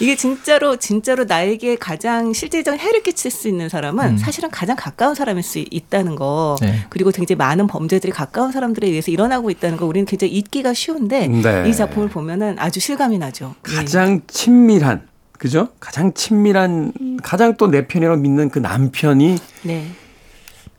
[0.00, 4.16] 이게 진짜로 진짜로 나에게 가장 실질적인 해를 끼칠 수 있는 사람은 음.
[4.18, 6.56] 사실은 가장 가까운 사람일 수 있다는 거.
[6.60, 6.84] 네.
[6.90, 11.68] 그리고 굉장히 많은 범죄들이 가까운 사람들에 의해서 일어나고 있다는 거 우리는 굉장히 잊기가 쉬운데 네.
[11.68, 13.54] 이 작품을 보면은 아주 실감이 나죠.
[13.70, 13.74] 예.
[13.76, 15.06] 가장 친밀한
[15.38, 15.68] 그죠?
[15.80, 19.86] 가장 친밀한 가장 또 내 편이라고 믿는 그 남편이 네.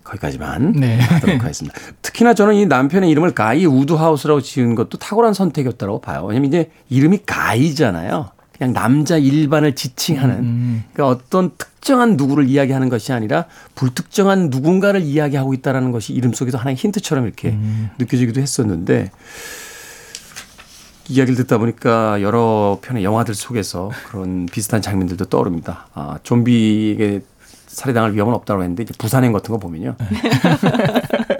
[0.04, 1.00] 거기까지만 네.
[1.00, 1.76] 하도록 하겠습니다.
[2.02, 6.26] 특히나 저는 이 남편의 이름을 가이 우드하우스라고 지은 것도 탁월한 선택이었다고 봐요.
[6.26, 8.30] 왜냐면 이제 이름이 가이잖아요.
[8.58, 10.84] 그냥 남자 일반을 지칭하는 음.
[10.94, 16.76] 그러니까 어떤 특정한 누구를 이야기하는 것이 아니라 불특정한 누군가를 이야기하고 있다라는 것이 이름 속에서 하나의
[16.78, 17.90] 힌트처럼 이렇게 음.
[17.98, 19.12] 느껴지기도 했었는데
[21.10, 25.88] 이야기를 듣다 보니까 여러 편의 영화들 속에서 그런 비슷한 장면들도 떠오릅니다.
[25.94, 27.22] 아, 좀비에게
[27.68, 29.96] 살해당할 위험은 없다고 했는데 이제 부산행 같은 거 보면요.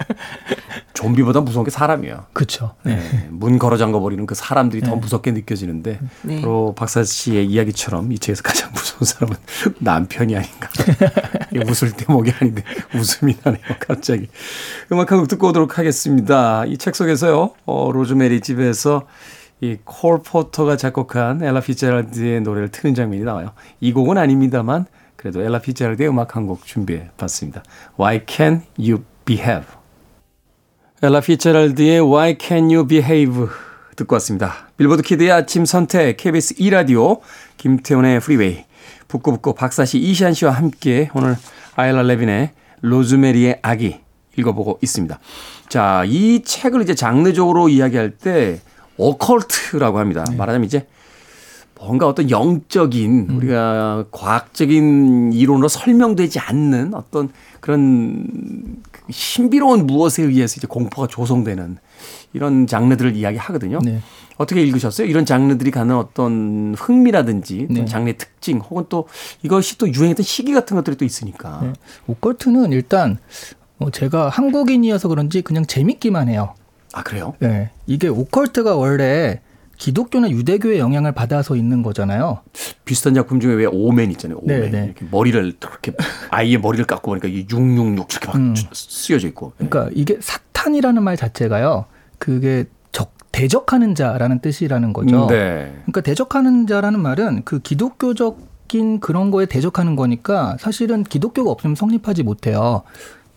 [1.06, 2.26] 좀비보다 무서운 게 사람이에요.
[2.32, 2.74] 그렇죠.
[2.84, 2.96] 네.
[2.96, 6.40] 네, 문 걸어 잠궈 버리는 그 사람들이 더 무섭게 느껴지는데 네.
[6.40, 9.36] 바로 박사 씨의 이야기처럼 이 책에서 가장 무서운 사람은
[9.80, 10.68] 남편이 아닌가.
[11.68, 12.62] 웃을 대목이 아닌데
[12.94, 13.62] 웃음이 나네요.
[13.80, 14.28] 갑자기
[14.92, 16.64] 음악 한곡 듣고 오도록 하겠습니다.
[16.66, 17.50] 이 책 속에서요.
[17.66, 19.06] 어, 로즈메리 집에서
[19.62, 23.52] 이 콜 포터가 작곡한 엘라 피츠제랄드의 노래를 트는 장면이 나와요.
[23.80, 24.84] 이 곡은 아닙니다만
[25.16, 27.62] 그래도 엘라 피츠제랄드의 음악 한 곡 준비해 봤습니다.
[27.98, 29.64] Why Can You Behave?
[31.02, 33.48] 엘라 피체랄드의 Why Can You Behave
[33.96, 34.70] 듣고 왔습니다.
[34.78, 37.20] 빌보드 키드의 아침 선택 KBS 2라디오
[37.58, 38.64] 김태훈의 프리웨이
[39.06, 41.36] 북구북구 박사씨 이시안 씨와 함께 오늘
[41.74, 44.00] 아일라 레빈의 로즈메리의 아기
[44.38, 45.18] 읽어보고 있습니다.
[45.68, 48.60] 자, 이 책을 이제 장르적으로 이야기할 때
[48.96, 50.24] 오컬트라고 합니다.
[50.34, 50.86] 말하자면 이제
[51.78, 58.26] 뭔가 어떤 영적인 우리가 과학적인 이론으로 설명되지 않는 어떤 그런
[58.90, 61.78] 그 신비로운 무엇에 의해서 이제 공포가 조성되는
[62.32, 63.80] 이런 장르들을 이야기하거든요.
[63.82, 64.00] 네.
[64.36, 65.06] 어떻게 읽으셨어요?
[65.06, 67.84] 이런 장르들이 갖는 어떤 흥미라든지 또 네.
[67.86, 69.08] 장르의 특징 혹은 또
[69.42, 71.60] 이것이 또 유행했던 시기 같은 것들이 또 있으니까.
[71.62, 71.72] 네.
[72.06, 73.18] 오컬트는 일단
[73.78, 76.54] 어, 제가 한국인이어서 그런지 그냥 재밌기만 해요.
[76.92, 77.34] 아 그래요?
[77.40, 77.70] 네.
[77.86, 79.40] 이게 오컬트가 원래
[79.76, 82.40] 기독교나 유대교의 영향을 받아서 있는 거잖아요.
[82.84, 84.38] 비슷한 작품 중에 왜 오맨 있잖아요.
[84.42, 84.84] 오맨 네, 네.
[84.86, 85.92] 이렇게 머리를 이렇게
[86.30, 88.54] 아이의 머리를 깎고 보니까 이게 666 이렇게 막 음.
[88.72, 89.52] 쓰여져 있고.
[89.56, 91.86] 그러니까 이게 사탄이라는 말 자체가요.
[92.18, 95.26] 그게 적 대적하는 자라는 뜻이라는 거죠.
[95.28, 95.72] 네.
[95.82, 102.82] 그러니까 대적하는 자라는 말은 그 기독교적인 그런 거에 대적하는 거니까 사실은 기독교가 없으면 성립하지 못해요.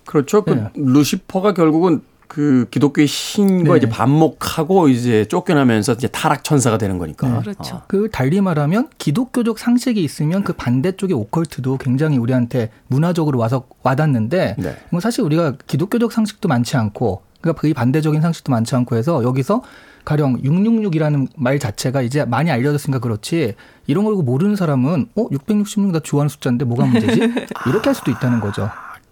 [0.06, 0.44] 그렇죠.
[0.44, 0.70] 그 네.
[0.76, 3.78] 루시퍼가 결국은 그 기독교의 신과 네.
[3.80, 7.28] 이제 반목하고 이제 쫓겨나면서 이제 타락 천사가 되는 거니까.
[7.28, 7.40] 네.
[7.40, 7.78] 그렇죠.
[7.78, 7.84] 어.
[7.88, 14.78] 그 달리 말하면 기독교적 상식이 있으면 그 반대쪽의 오컬트도 굉장히 우리한테 문화적으로 와서 와닿는데 네.
[14.92, 19.64] 뭐 사실 우리가 기독교적 상식도 많지 않고 그러니까 그 반대적인 상식도 많지 않고 해서 여기서
[20.06, 23.56] 가령 666이라는 말 자체가 이제 많이 알려졌으니까 그렇지
[23.88, 27.22] 이런 걸 모르는 사람은 어 666나 좋아하는 숫자인데 뭐가 문제지
[27.66, 28.70] 이렇게 할 수도 있다는 거죠.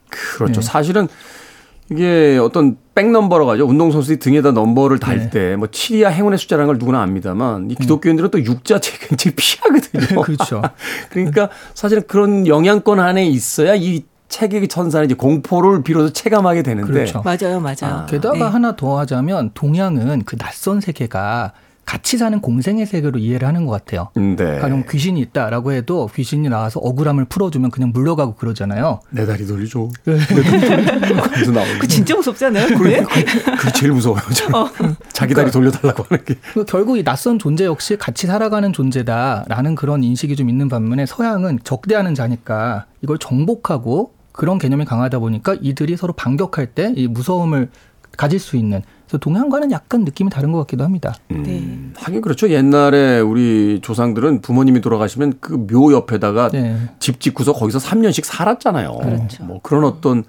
[0.10, 0.62] 그렇죠.
[0.62, 0.66] 네.
[0.66, 1.08] 사실은
[1.90, 3.66] 이게 어떤 백넘버라고 하죠.
[3.66, 5.30] 운동선수들이 등에다 넘버를 달 네.
[5.30, 10.22] 때 뭐 7이야 행운의 숫자라는 걸 누구나 압니다만 이 기독교인들은 또 6자체 굉장히 피하거든요.
[10.22, 10.62] 그렇죠.
[11.10, 17.22] 그러니까 사실은 그런 영향권 안에 있어야 이 책의 천사는 이제 공포를 비로소 체감하게 되는데 그렇죠.
[17.24, 17.96] 맞아요, 맞아요.
[18.02, 18.06] 아.
[18.08, 18.44] 게다가 네.
[18.44, 21.54] 하나 더 하자면 동양은 그 낯선 세계가
[21.88, 24.10] 같이 사는 공생의 세계로 이해를 하는 것 같아요.
[24.14, 24.60] 네.
[24.60, 29.00] 가령 귀신이 있다라고 해도 귀신이 나와서 억울함을 풀어주면 그냥 물러가고 그러잖아요.
[29.10, 29.88] 내 다리 돌려줘.
[30.04, 31.16] 내 다리 돌려줘.
[31.22, 31.70] 거기서 나오고.
[31.80, 32.78] 그 진짜 무섭잖아요.
[32.78, 33.04] 그래, 네?
[33.06, 34.22] 그, 그게 제일 무서워요.
[34.34, 34.96] 저는.
[35.14, 36.36] 자기 다리 돌려달라고 하는 게.
[36.54, 41.60] 그 결국 이 낯선 존재 역시 같이 살아가는 존재다라는 그런 인식이 좀 있는 반면에 서양은
[41.64, 47.70] 적대하는 자니까 이걸 정복하고 그런 개념이 강하다 보니까 이들이 서로 반격할 때 이 무서움을
[48.18, 51.16] 가질 수 있는 그래서 동양과는 약간 느낌이 다른 것 같기도 합니다.
[51.32, 52.02] 음, 네.
[52.04, 52.50] 하긴 그렇죠.
[52.50, 56.78] 옛날에 우리 조상들은 부모님이 돌아가시면 그 묘 옆에다가 네.
[57.00, 58.98] 집 짓고서 거기서 3년씩 살았잖아요.
[58.98, 59.44] 그렇죠.
[59.44, 60.24] 뭐 그런 어떤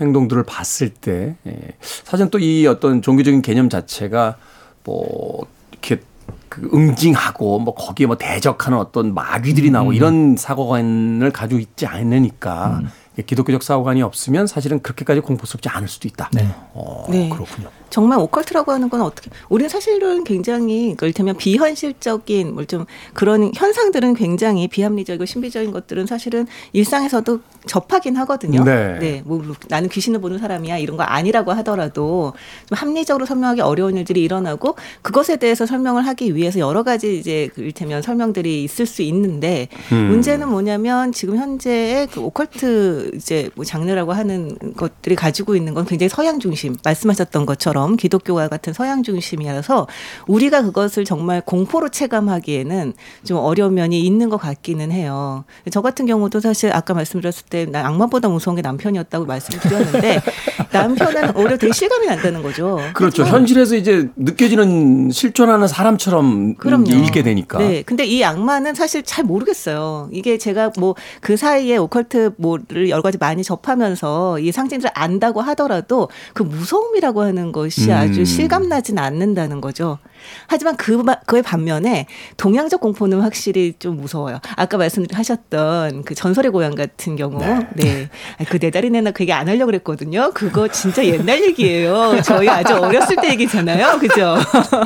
[0.00, 1.56] 행동들을 봤을 때 예.
[1.80, 4.36] 사실 또이 어떤 종교적인 개념 자체가
[4.84, 6.00] 뭐 이렇게
[6.48, 12.80] 그 응징하고 뭐 거기에 뭐 대적하는 어떤 마귀들이 나오고 이런 사고관을 가지고 있지 않으니까
[13.26, 16.30] 기독교적 사고관이 없으면 사실은 그렇게까지 공포스럽지 않을 수도 있다.
[16.32, 16.48] 네.
[16.72, 17.28] 어, 네.
[17.28, 17.68] 그렇군요.
[17.90, 25.24] 정말 오컬트라고 하는 건 어떻게 우리는 사실은 굉장히 이를테면 비현실적인 뭐좀 그런 현상들은 굉장히 비합리적이고
[25.24, 28.64] 신비적인 것들은 사실은 일상에서도 접하긴 하거든요.
[28.64, 29.22] 네.
[29.24, 32.32] 뭐 나는 귀신을 보는 사람이야 이런 거 아니라고 하더라도
[32.66, 37.62] 좀 합리적으로 설명하기 어려운 일들이 일어나고 그것에 대해서 설명을 하기 위해서 여러 가지 이제 그
[37.62, 40.08] 이를테면 설명들이 있을 수 있는데 음.
[40.08, 46.08] 문제는 뭐냐면 지금 현재의 그 오컬트 이제 뭐 장르라고 하는 것들이 가지고 있는 건 굉장히
[46.08, 49.86] 서양 중심 말씀하셨던 것처럼 기독교와 같은 서양 중심이라서
[50.26, 52.92] 우리가 그것을 정말 공포로 체감하기에는
[53.24, 55.44] 좀 어려운 면이 있는 것 같기는 해요.
[55.70, 60.20] 저 같은 경우도 사실 아까 말씀드렸을 때 난 악마보다 무서운 게 남편이었다고 말씀드렸는데
[60.72, 62.80] 남편은 오히려 되게 실감이 난다는 거죠.
[62.94, 63.22] 그렇죠.
[63.22, 66.90] 하지만 현실에서 이제 느껴지는 실존하는 사람처럼 그럼요.
[66.90, 67.58] 읽게 되니까.
[67.58, 67.82] 네.
[67.82, 70.08] 근데 이 악마는 사실 잘 모르겠어요.
[70.12, 76.08] 이게 제가 뭐 그 사이에 오컬트 뭐를 여러 가지 많이 접하면서 이 상징들을 안다고 하더라도
[76.34, 77.92] 그 무서움이라고 하는 것이 음.
[77.92, 79.98] 아주 실감나진 않는다는 거죠.
[80.46, 82.06] 하지만 그, 마- 그의 반면에
[82.36, 84.38] 동양적 공포는 확실히 좀 무서워요.
[84.56, 87.38] 아까 말씀하셨던 그 전설의 고향 같은 경우.
[87.74, 88.08] 네.
[88.38, 90.30] 아니, 그네 달이 내나 그 얘기 안 하려고 그랬거든요.
[90.34, 92.20] 그거 진짜 옛날 얘기예요.
[92.22, 93.98] 저희 아주 어렸을 때 얘기잖아요.
[93.98, 94.36] 그죠?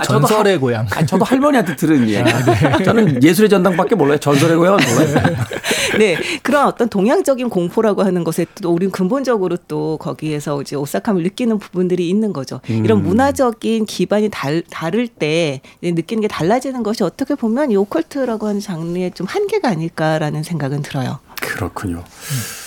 [0.05, 0.87] 전설의 고향.
[0.95, 2.85] 아, 저도 할머니한테 들은 얘기.
[2.85, 4.19] 저는 예술의 전당밖에 몰라요.
[4.19, 5.37] 전설의 고향은 몰라요.
[5.99, 6.17] 네.
[6.43, 12.09] 그런 어떤 동양적인 공포라고 하는 것에 또 우리는 근본적으로 또 거기에서 이제 오싹함을 느끼는 부분들이
[12.09, 12.61] 있는 거죠.
[12.69, 18.61] 이런 문화적인 기반이 달, 다를 때 느끼는 게 달라지는 것이 어떻게 보면 이 오컬트라고 하는
[18.61, 21.19] 장르의 좀 한계가 아닐까라는 생각은 들어요.
[21.41, 22.05] 그렇군요.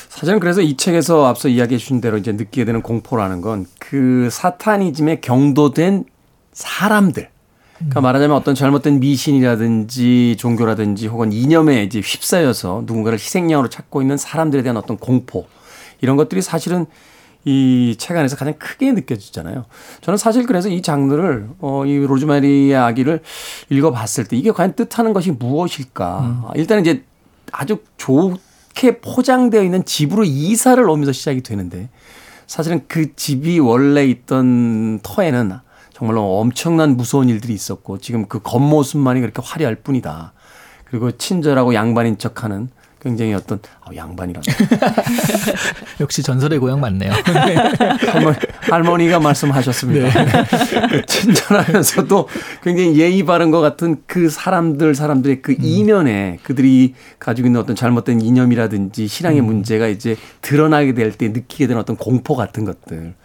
[0.10, 5.21] 사실은 그래서 이 책에서 앞서 이야기해 주신 대로 이제 느끼게 되는 공포라는 건 그 사타니즘에
[5.21, 6.06] 경도된
[6.51, 7.30] 사람들.
[7.77, 14.63] 그러니까 말하자면 어떤 잘못된 미신이라든지 종교라든지 혹은 이념에 이제 휩싸여서 누군가를 희생양으로 찾고 있는 사람들에
[14.63, 15.45] 대한 어떤 공포
[16.01, 16.85] 이런 것들이 사실은
[17.45, 19.65] 이 책 안에서 가장 크게 느껴지잖아요.
[20.01, 23.21] 저는 사실 그래서 이 장르를 어, 이 로즈마리의 아기를
[23.69, 26.51] 읽어봤을 때 이게 과연 뜻하는 것이 무엇일까?
[26.55, 27.03] 일단 이제
[27.53, 31.89] 아주 좋게 포장되어 있는 집으로 이사를 오면서 시작이 되는데
[32.47, 35.53] 사실은 그 집이 원래 있던 터에는
[35.97, 40.31] 정말로 엄청난 무서운 일들이 있었고 지금 그 겉모습만이 그렇게 화려할 뿐이다.
[40.86, 42.69] 그리고 친절하고 양반인 척하는
[43.01, 44.41] 굉장히 어떤 아, 양반이라
[46.00, 47.12] 역시 전설의 고향 맞네요.
[48.12, 50.10] 할머니, 할머니가 말씀하셨습니다.
[50.89, 52.28] 그 친절하면서도
[52.63, 58.21] 굉장히 예의 바른 것 같은 그 사람들 사람들의 그 이면에 그들이 가지고 있는 어떤 잘못된
[58.21, 63.15] 이념이라든지 신앙의 문제가 이제 드러나게 될 때 느끼게 되는 어떤 공포 같은 것들.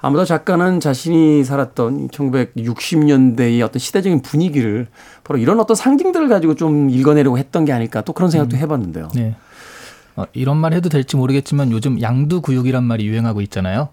[0.00, 4.88] 아무도 작가는 자신이 살았던 1960년대의 어떤 시대적인 분위기를
[5.24, 9.08] 바로 이런 어떤 상징들을 가지고 좀 읽어내려고 했던 게 아닐까 또 그런 생각도 해봤는데요.
[9.14, 9.34] 네.
[10.16, 13.90] 어, 이런 말 해도 될지 모르겠지만 요즘 양두구육이란 말이 유행하고 있잖아요.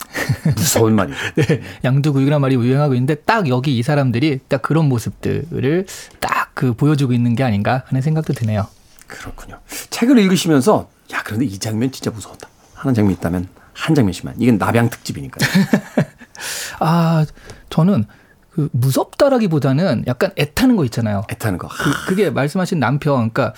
[0.56, 1.18] 무서운 말이죠.
[1.36, 5.86] 네, 양두구육이란 말이 유행하고 있는데 딱 여기 이 사람들이 딱 그런 모습들을
[6.20, 8.66] 딱 그 보여주고 있는 게 아닌가 하는 생각도 드네요.
[9.06, 9.58] 그렇군요.
[9.88, 14.34] 책을 읽으시면서 야 그런데 이 장면 진짜 무서웠다 하는 장면 이 있다면 한 장면씩만.
[14.38, 15.48] 이건 나병 특집이니까요.
[16.80, 17.24] 아,
[17.70, 18.04] 저는
[18.50, 21.22] 그 무섭다라기보다는 약간 애타는 거 있잖아요.
[21.30, 21.68] 애타는 거.
[21.68, 23.54] 그, 그게 말씀하신 남편, 그러니까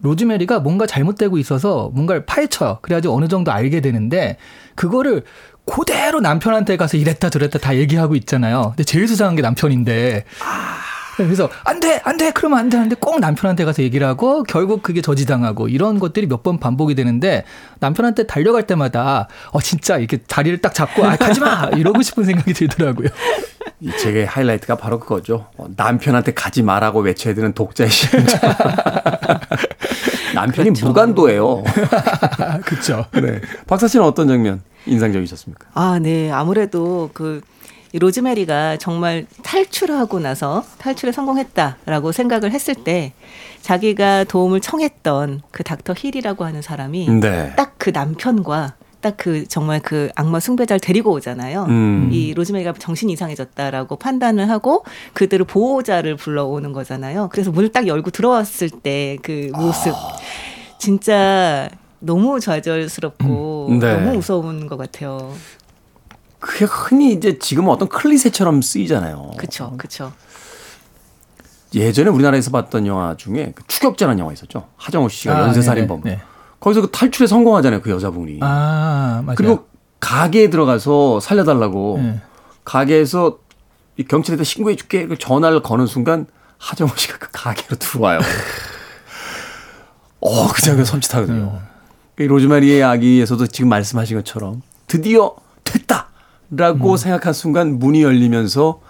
[0.00, 2.78] 로즈메리가 뭔가 잘못되고 있어서 뭔가를 파헤쳐요.
[2.82, 4.36] 그래야지 어느 정도 알게 되는데
[4.74, 5.24] 그거를
[5.66, 8.72] 그대로 남편한테 가서 이랬다 저랬다 다 얘기하고 있잖아요.
[8.76, 10.24] 근데 제일 수상한 게 남편인데.
[11.16, 14.84] 그래서 안 돼, 안 돼, 그러면 안 돼, 하는데 꼭 남편한테 가서 얘기를 하고 결국
[14.84, 17.42] 그게 저지당하고 이런 것들이 몇 번 반복이 되는데
[17.80, 22.54] 남편한테 달려갈 때마다 어 진짜 이렇게 다리를 딱 잡고 아 가지 마 이러고 싶은 생각이
[22.54, 23.08] 들더라고요.
[23.80, 25.46] 이 책의 하이라이트가 바로 그거죠.
[25.56, 28.26] 어, 남편한테 가지 말라고 외쳐야 되는 독자의 심정.
[30.34, 31.64] 남편이 무간도예요.
[32.64, 33.06] 그렇죠.
[33.14, 33.40] 네.
[33.66, 35.68] 박사 씨는 어떤 장면 인상적이셨습니까?
[35.74, 36.30] 아, 네.
[36.30, 43.12] 아무래도 그이 로즈메리가 정말 탈출하고 나서 탈출에 성공했다라고 생각을 했을 때
[43.62, 47.52] 자기가 도움을 청했던 그 닥터 힐이라고 하는 사람이 네.
[47.56, 51.64] 딱 그 남편과 딱 그 정말 그 악마 숭배자를 데리고 오잖아요.
[51.68, 52.08] 음.
[52.12, 54.84] 이 로즈메리가 정신이 이상해졌다라고 판단을 하고
[55.14, 57.28] 그들을 보호자를 불러오는 거잖아요.
[57.32, 59.94] 그래서 문을 딱 열고 들어왔을 때 그 모습
[60.78, 61.68] 진짜
[62.00, 63.78] 너무 좌절스럽고 음.
[63.78, 63.94] 네.
[63.94, 65.32] 너무 무서운 것 같아요.
[66.38, 69.32] 그게 흔히 이제 지금은 어떤 클리셰처럼 쓰이잖아요.
[69.36, 70.12] 그쵸, 그쵸.
[71.74, 74.68] 예전에 우리나라에서 봤던 영화 중에 그 추격자라는 영화 있었죠.
[74.76, 76.02] 하정우 씨가 아, 연쇄살인범.
[76.02, 76.22] 네네, 네.
[76.60, 77.82] 거기서 그 탈출에 성공하잖아요.
[77.82, 78.38] 그 여자분이.
[78.42, 79.36] 아, 맞아요.
[79.36, 79.66] 그리고
[80.00, 82.20] 가게에 들어가서 살려달라고 네.
[82.64, 83.38] 가게에서
[83.96, 86.26] 이 경찰에다 신고해 줄게 그 전화를 거는 순간
[86.58, 88.20] 하정우 씨가 그 가게로 들어와요.
[90.20, 91.60] 어, 그 장면 섬찟하거든요.
[92.20, 96.08] 이 로즈마리의 아기에서도 지금 말씀하신 것처럼 드디어 됐다
[96.50, 98.80] 라고 생각한 순간 문이 열리면서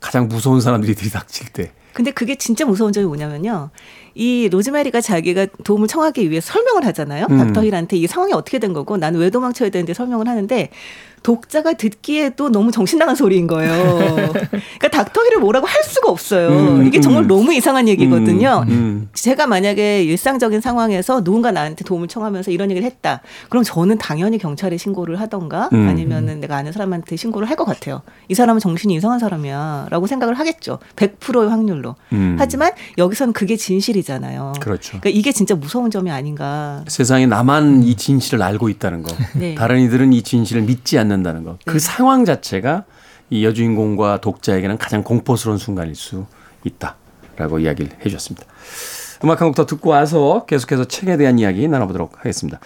[0.00, 3.70] 가장 무서운 사람들이 들이닥칠 때 근데 그게 진짜 무서운 점이 뭐냐면요.
[4.14, 7.26] 이 로즈메리가 자기가 도움을 청하기 위해 설명을 하잖아요.
[7.28, 7.38] 음.
[7.38, 10.70] 닥터 힐한테 이 상황이 어떻게 된 거고 나는 왜 도망쳐야 되는데 설명을 하는데
[11.22, 13.72] 독자가 듣기에도 너무 정신 나간 소리인 거예요.
[14.16, 16.48] 그러니까 닥터 힐을 뭐라고 할 수가 없어요.
[16.48, 17.28] 음, 이게 정말 음.
[17.28, 18.64] 너무 이상한 얘기거든요.
[18.68, 19.08] 음, 음.
[19.14, 23.20] 제가 만약에 일상적인 상황에서 누군가 나한테 도움을 청하면서 이런 얘기를 했다.
[23.50, 25.88] 그럼 저는 당연히 경찰에 신고를 하던가 음.
[25.88, 28.02] 아니면은 내가 아는 사람한테 신고를 할 것 같아요.
[28.28, 29.88] 이 사람은 정신이 이상한 사람이야.
[29.90, 30.78] 라고 생각을 하겠죠.
[30.94, 31.96] 100%의 확률로.
[32.12, 32.36] 음.
[32.38, 34.52] 하지만 여기서는 그게 진실이잖아요.
[34.60, 35.00] 그렇죠.
[35.00, 36.84] 그러니까 이게 진짜 무서운 점이 아닌가.
[36.86, 39.12] 세상에 나만 이 진실을 알고 있다는 거.
[39.34, 39.56] 네.
[39.56, 41.58] 다른 이들은 이 진실을 믿지 않는 다는 거.
[41.64, 41.78] 그 네.
[41.78, 42.84] 상황 자체가
[43.30, 46.26] 이 여주인공과 독자에게는 가장 공포스러운 순간일 수
[46.64, 48.46] 있다라고 이야기를 해 주셨습니다.
[49.24, 52.60] 음악 한 곡 더 듣고 와서 계속해서 책에 대한 이야기 나눠보도록 하겠습니다.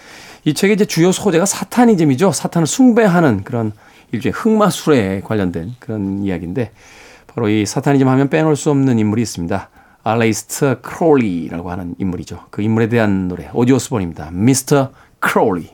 [0.45, 2.31] 이 책의 이제 주요 소재가 사타니즘이죠.
[2.31, 3.71] 사탄을 숭배하는 그런
[4.11, 6.71] 일종의 흑마술에 관련된 그런 이야기인데
[7.27, 9.69] 바로 이 사타니즘 하면 빼놓을 수 없는 인물이 있습니다.
[10.03, 12.45] 알레이스터 크롤리라고 하는 인물이죠.
[12.51, 14.29] 그 인물에 대한 노래 오지 오스본입니다.
[14.31, 14.91] Mr.
[15.19, 15.71] Crowley.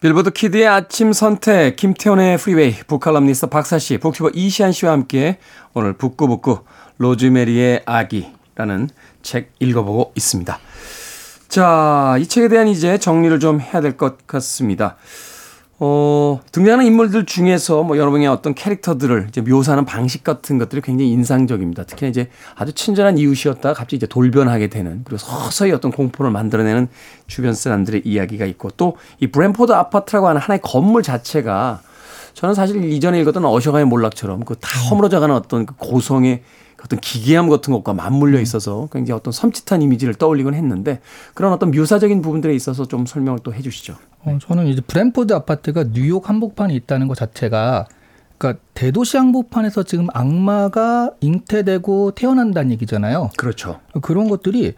[0.00, 5.38] 빌보드 키드의 아침 선택 김태훈의 프리웨이 북칼럼니스트 박사씨 북튜버 이시안 씨와 함께
[5.74, 6.60] 오늘 북구북구
[6.96, 8.88] 로즈메리의 아기라는
[9.22, 10.58] 책 읽어보고 있습니다.
[11.48, 14.96] 자, 이 책에 대한 이제 정리를 좀 해야 될 것 같습니다.
[15.80, 21.84] 어, 등장하는 인물들 중에서 뭐 여러분의 어떤 캐릭터들을 이제 묘사하는 방식 같은 것들이 굉장히 인상적입니다.
[21.84, 26.88] 특히 이제 아주 친절한 이웃이었다가 갑자기 이제 돌변하게 되는 그리고 서서히 어떤 공포를 만들어내는
[27.28, 31.80] 주변 사람들의 이야기가 있고 또 이 브랜포드 아파트라고 하는 하나의 건물 자체가
[32.34, 36.44] 저는 사실 이전에 읽었던 어셔가의 몰락처럼 그 다 허물어져가는 어떤 그 고성의 그
[36.82, 41.00] 어떤 기괴함 같은 것과 맞물려 있어서 굉장히 어떤 섬찟한 이미지를 떠올리곤 했는데
[41.34, 43.96] 그런 어떤 묘사적인 부분들에 있어서 좀 설명을 또 해주시죠.
[44.24, 47.86] 어, 저는 이제 브랜포드 아파트가 뉴욕 한복판에 있다는 것 자체가
[48.38, 53.30] 그러니까 대도시 한복판에서 지금 악마가 잉태되고 태어난다는 얘기잖아요.
[53.36, 53.80] 그렇죠.
[54.00, 54.74] 그런 것들이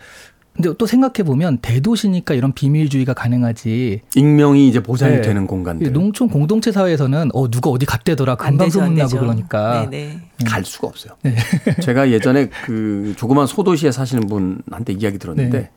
[0.61, 4.03] 근데 또 생각해 보면 대도시니까 이런 비밀주의가 가능하지.
[4.15, 5.23] 익명이 이제 보장이 네.
[5.23, 9.19] 되는 이 공간들 농촌 공동체 사회에서는 어 누가 어디 갔대더라 안 금방 소문나고.
[9.19, 10.21] 그러니까 네네.
[10.47, 11.15] 갈 수가 없어요.
[11.83, 15.71] 제가 예전에 그 조그만 소도시에 사시는 분한테 이야기 들었는데 네.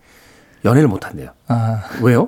[0.65, 1.29] 연애를 못 한대요.
[1.47, 2.27] 아 왜요?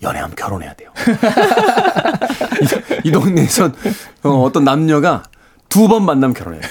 [0.00, 0.90] 연애하면 결혼해야 돼요.
[3.04, 3.74] 이, 이 동네에선
[4.22, 5.24] 어, 어떤 남녀가
[5.68, 6.62] 두 번 만나면 결혼해요.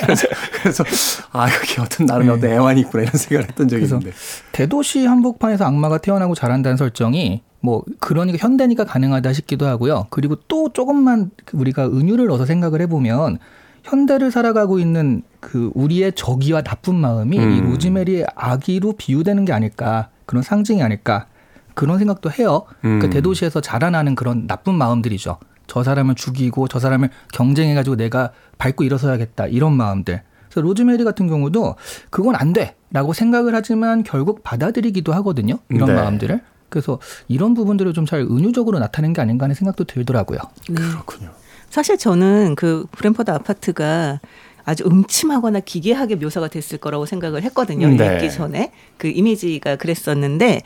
[0.00, 0.28] 그래서,
[0.60, 0.84] 그래서,
[1.32, 4.12] 아, 여기 어떤 나름의 어떤 애환이 있구나 이런 생각을 했던 적이 있는데.
[4.52, 10.06] 대도시 한복판에서 악마가 태어나고 자란다는 설정이 뭐 그러니까 현대니까 가능하다 싶기도 하고요.
[10.10, 13.38] 그리고 또 조금만 우리가 은유를 넣어서 생각을 해보면
[13.84, 17.70] 현대를 살아가고 있는 그 우리의 적이와 나쁜 마음이 이 음.
[17.70, 21.26] 로즈메리의 아기로 비유되는 게 아닐까 그런 상징이 아닐까
[21.74, 22.64] 그런 생각도 해요.
[22.84, 22.98] 음.
[23.00, 25.38] 그 대도시에서 자라나는 그런 나쁜 마음들이죠.
[25.68, 30.22] 저 사람을 죽이고 저 사람을 경쟁해가지고 내가 밟고 일어서야겠다 이런 마음들.
[30.48, 31.76] 그래서 로즈메리 같은 경우도
[32.10, 35.58] 그건 안 돼라고 생각을 하지만 결국 받아들이기도 하거든요.
[35.68, 35.94] 이런 네.
[35.94, 36.40] 마음들을.
[36.70, 36.98] 그래서
[37.28, 40.38] 이런 부분들을 좀 잘 은유적으로 나타낸 게 아닌가 하는 생각도 들더라고요.
[40.70, 40.74] 네.
[40.74, 41.30] 그렇군요.
[41.68, 44.20] 사실 저는 그 브랜포드 아파트가
[44.64, 47.88] 아주 음침하거나 기괴하게 묘사가 됐을 거라고 생각을 했거든요.
[47.88, 48.16] 네.
[48.16, 50.62] 읽기 전에 그 이미지가 그랬었는데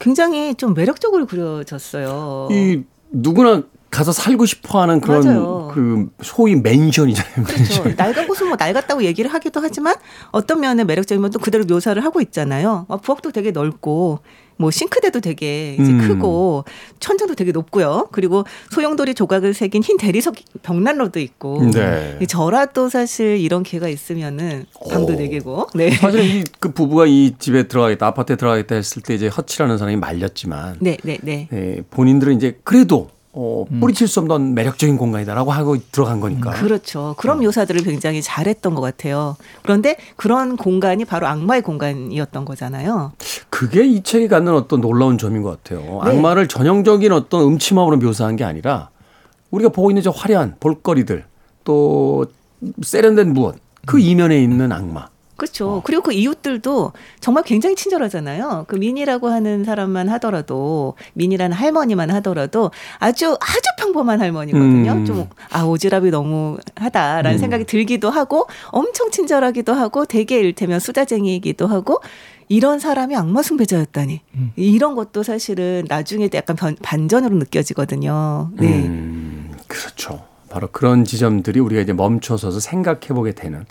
[0.00, 2.48] 굉장히 좀 매력적으로 그려졌어요.
[2.50, 2.82] 이
[3.12, 3.62] 누구나
[3.92, 5.70] 가서 살고 싶어하는 그런 맞아요.
[5.72, 7.44] 그 소위 맨션이잖아요.
[7.44, 7.84] 그렇죠.
[7.84, 7.94] 맨션.
[7.98, 9.94] 낡은 곳은 뭐 낡았다고 얘기를 하기도 하지만
[10.30, 12.86] 어떤 면에 매력적이면 또 그대로 묘사를 하고 있잖아요.
[12.88, 14.20] 어, 부엌도 되게 넓고
[14.56, 15.98] 뭐 싱크대도 되게 이제 음.
[16.08, 16.64] 크고
[17.00, 18.08] 천장도 되게 높고요.
[18.12, 21.70] 그리고 소용돌이 조각을 새긴 흰 대리석 벽난로도 있고.
[21.72, 22.16] 네.
[22.22, 25.16] 이 저라도 사실 이런 기회가 있으면은 방도 오.
[25.16, 25.68] 네 개고.
[25.74, 25.90] 네.
[25.90, 30.76] 사실 이 그 부부가 이 집에 들어가겠다 아파트에 들어가겠다 했을 때 이제 허치라는 사람이 말렸지만
[30.78, 31.48] 네, 네, 네.
[31.52, 36.50] 예, 본인들은 이제 그래도 어, 뿌리칠 수 없는 매력적인 공간이다라고 하고 들어간 거니까.
[36.50, 37.14] 그렇죠.
[37.16, 39.36] 그런 묘사들을 굉장히 잘했던 것 같아요.
[39.62, 43.12] 그런데 그런 공간이 바로 악마의 공간이었던 거잖아요.
[43.48, 45.80] 그게 이 책이 갖는 어떤 놀라운 점인 것 같아요.
[46.04, 46.10] 네.
[46.10, 48.90] 악마를 전형적인 어떤 음침함으로 묘사한 게 아니라
[49.50, 51.24] 우리가 보고 있는 저 화려한 볼거리들
[51.64, 52.26] 또
[52.82, 53.56] 세련된 무엇
[53.86, 55.08] 그 이면에 있는 악마.
[55.42, 55.82] 그렇죠.
[55.84, 58.66] 그리고 그 이웃들도 정말 굉장히 친절하잖아요.
[58.68, 62.70] 그 민이라고 하는 사람만 하더라도 민이라는 할머니만 하더라도
[63.00, 64.92] 아주 아주 평범한 할머니거든요.
[64.92, 65.04] 음.
[65.04, 67.38] 좀아 오지랖이 너무 하다라는 음.
[67.38, 72.00] 생각이 들기도 하고 엄청 친절하기도 하고 되게 일테면 수다쟁이이기도 하고
[72.48, 74.20] 이런 사람이 악마 숭배자였다니
[74.54, 78.50] 이런 것도 사실은 나중에 약간 변- 반전으로 느껴지거든요.
[78.54, 78.66] 네.
[78.84, 80.22] 음, 그렇죠.
[80.52, 83.64] 바로 그런 지점들이 우리가 이제 멈춰서서 생각해 보게 되는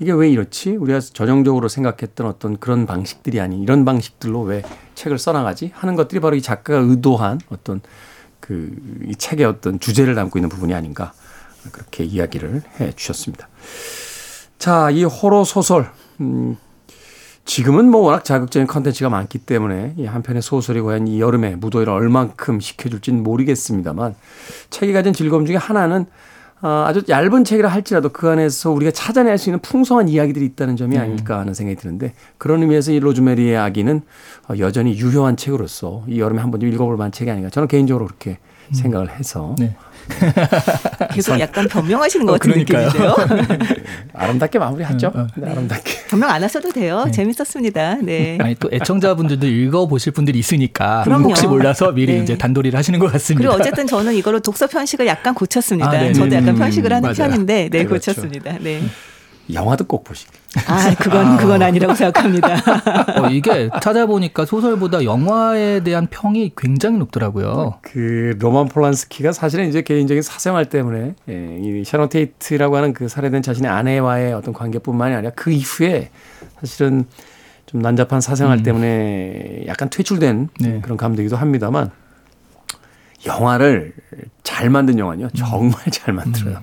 [0.00, 0.70] 이게 왜 이렇지?
[0.76, 4.62] 우리가 전형적으로 생각했던 어떤 그런 방식들이 아닌 이런 방식들로 왜
[4.96, 5.70] 책을 써나가지?
[5.74, 7.80] 하는 것들이 바로 이 작가가 의도한 어떤
[8.40, 11.12] 그 이 책의 어떤 주제를 담고 있는 부분이 아닌가
[11.72, 13.48] 그렇게 이야기를 해 주셨습니다.
[14.58, 16.56] 자, 이 호러 소설 음,
[17.44, 22.60] 지금은 뭐 워낙 자극적인 컨텐츠가 많기 때문에 이 한편의 소설이 과연 이 여름에 무더위를 얼만큼
[22.60, 24.14] 식혀줄지는 모르겠습니다만
[24.70, 26.06] 책이 가진 즐거움 중에 하나는
[26.62, 30.96] 아, 아주 얇은 책이라 할지라도 그 안에서 우리가 찾아낼 수 있는 풍성한 이야기들이 있다는 점이
[30.96, 34.00] 아닐까 하는 생각이 드는데 그런 의미에서 이 로즈메리의 아기는
[34.48, 38.38] 어, 여전히 유효한 책으로서 이 여름에 한번좀 읽어볼 만한 책이 아닌가 저는 개인적으로 그렇게
[38.72, 39.76] 생각을 해서 네.
[41.12, 42.86] 계속 약간 변명하시는 것 어, 같은 그러니까요.
[42.88, 43.16] 느낌인데요.
[44.14, 45.08] 아름답게 마무리하죠.
[45.08, 45.26] 어, 어.
[45.36, 45.92] 네, 아름답게.
[46.08, 47.06] 변명 안 하셔도 돼요.
[47.12, 47.96] 재밌었습니다.
[48.02, 48.38] 네.
[48.42, 51.28] 아니 또 애청자분들도 읽어보실 분들이 있으니까 그럼요.
[51.30, 52.22] 혹시 몰라서 미리 네.
[52.22, 53.48] 이제 단도리를 하시는 것 같습니다.
[53.48, 55.88] 그리고 어쨌든 저는 이걸로 독서 편식을 약간 고쳤습니다.
[55.88, 56.12] 아, 네.
[56.12, 57.30] 저도 약간 음, 편식을 하는 맞아요.
[57.30, 58.12] 편인데, 네, 그렇죠.
[58.12, 58.58] 고쳤습니다.
[58.60, 58.82] 네.
[59.52, 60.32] 영화도 꼭 보시길.
[60.66, 62.54] 아, 그건, 그건 아니라고 생각합니다.
[63.20, 67.78] 어, 이게 찾아보니까 소설보다 영화에 대한 평이 굉장히 높더라고요.
[67.82, 73.42] 그 로만 폴란스키가 사실은 이제 개인적인 사생활 때문에 예, 이 샤론 테이트라고 하는 그 살해된
[73.42, 76.10] 자신의 아내와의 어떤 관계뿐만이 아니라 그 이후에
[76.60, 77.04] 사실은
[77.66, 80.80] 좀 난잡한 사생활 때문에 약간 퇴출된 네.
[80.80, 81.90] 그런 감독이기도 합니다만
[83.26, 83.94] 영화를
[84.42, 86.60] 잘 만든 영화는요 정말 잘 만들어요.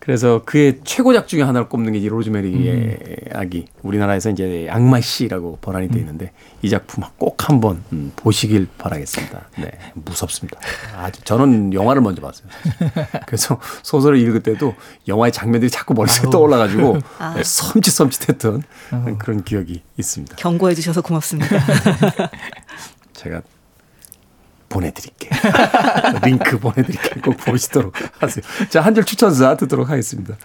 [0.00, 2.98] 그래서 그의 최고작 중에 하나를 꼽는 게이 로즈메리의
[3.34, 3.66] 아기.
[3.82, 6.32] 우리나라에서 이제 악마 씨라고 번안이 돼 있는데
[6.62, 9.48] 이 작품 꼭 한번 음, 보시길 바라겠습니다.
[9.58, 10.58] 네, 무섭습니다.
[10.96, 12.48] 아주 저는 영화를 먼저 봤어요.
[13.26, 14.74] 그래서 소설을 읽을 때도
[15.06, 17.34] 영화의 장면들이 자꾸 머릿속에 떠올라가지고 아.
[17.34, 20.36] 네, 섬찟섬찟했던 그런 기억이 있습니다.
[20.36, 21.56] 경고해 주셔서 고맙습니다.
[23.12, 23.42] 제가
[24.70, 25.30] 보내드릴게요.
[26.24, 27.22] 링크 보내드릴게요.
[27.22, 27.92] 꼭 보시도록
[28.22, 28.42] 하세요.
[28.70, 30.36] 자, 한 줄 추천사 듣도록 하겠습니다.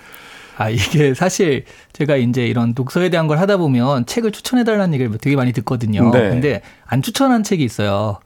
[0.57, 5.36] 아, 이게 사실 제가 이제 이런 독서에 대한 걸 하다 보면 책을 추천해달라는 얘기를 되게
[5.36, 6.09] 많이 듣거든요.
[6.11, 6.30] 네.
[6.30, 8.19] 근데 안 추천한 책이 있어요.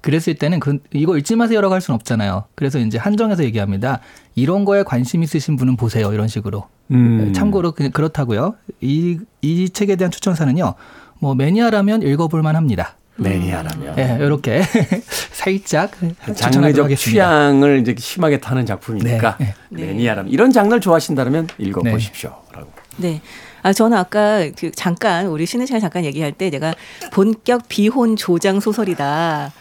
[0.00, 2.44] 그랬을 때는 그, 이거 읽지 마세요라고 할 수는 없잖아요.
[2.54, 4.00] 그래서 이제 한정해서 얘기합니다.
[4.36, 6.12] 이런 거에 관심 있으신 분은 보세요.
[6.12, 6.66] 이런 식으로.
[6.92, 7.32] 음.
[7.32, 8.54] 참고로 그냥 그렇다고요.
[8.80, 10.74] 이, 이 책에 대한 추천사는요.
[11.20, 12.96] 뭐 매니아라면 읽어볼 만 합니다.
[13.18, 13.98] 매니아라면.
[13.98, 14.62] 예, 이렇게
[15.32, 15.90] 살짝
[16.24, 16.96] 추천하도록 장르적.
[16.96, 19.84] 취향을 이제 심하게 타는 작품이니까 네, 네.
[19.86, 22.70] 매니아라면 이런 장르를 좋아하신다면 읽어보십시오라고.
[22.98, 23.20] 네.
[23.62, 26.74] 아, 저는 아까 그 잠깐, 우리 쉬는 시간에 잠깐 얘기할 때 내가
[27.12, 29.52] 본격 비혼 조장 소설이다.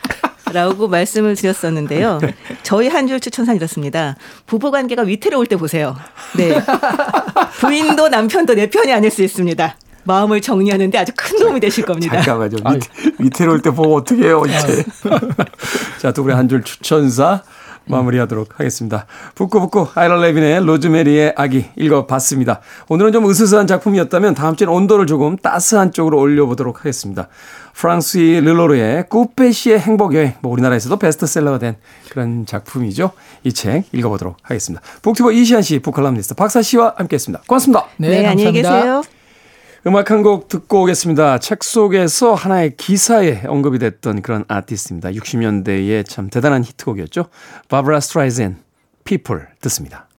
[0.54, 2.20] 라고 말씀을 드렸었는데요.
[2.64, 4.16] 저희 한 줄 추천사 이렇습니다.
[4.46, 5.96] 부부 관계가 위태로울 때 보세요.
[6.38, 6.54] 네.
[7.60, 9.76] 부인도 남편도 내 편이 아닐 수 있습니다.
[10.08, 12.22] 마음을 정리하는데 아주 큰 도움이 되실 겁니다.
[12.22, 12.58] 잠깐만요.
[12.72, 12.84] 밑,
[13.20, 14.84] 위태로울 때 보고 어떻게 해요, 이제.
[16.02, 17.44] 자, 두 분의 한 줄 추천사
[17.90, 19.06] 마무리하도록 하겠습니다.
[19.36, 22.60] 북구북구 아이런 레빈의 로즈메리의 아기 읽어봤습니다.
[22.90, 27.30] 오늘은 좀 으스스한 작품이었다면 다음 주엔 온도를 조금 따스한 쪽으로 올려보도록 하겠습니다.
[27.74, 31.76] 프랑스의 르로르의 꾸페시의 행복여행, 뭐 우리나라에서도 베스트셀러가 된
[32.10, 33.12] 그런 작품이죠.
[33.46, 34.84] 이 책 읽어보도록 하겠습니다.
[35.02, 37.44] 북튜버 이시안 씨, 북칼럼니스트 박사 씨와 함께했습니다.
[37.48, 37.86] 고맙습니다.
[37.98, 39.02] 네, 안녕히 계세요.
[39.88, 41.40] 음악 한 곡 듣고 오겠습니다.
[41.40, 45.12] 책 속에서 하나의 기사에 언급이 됐던 그런 아티스트입니다.
[45.12, 47.28] 60년대의 참 대단한 히트곡이었죠.
[47.70, 48.58] 바브라 스트라이젠,
[49.06, 50.10] People 듣습니다.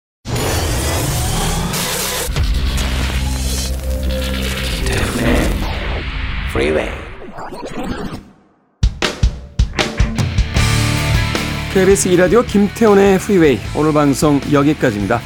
[11.75, 15.21] KBS 2라디오 김태훈의 프리웨이 오늘 방송 여기까지입니다.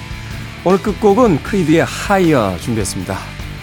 [0.65, 3.42] 오늘 끝곡은 Creed의 하이어 준비했습니다.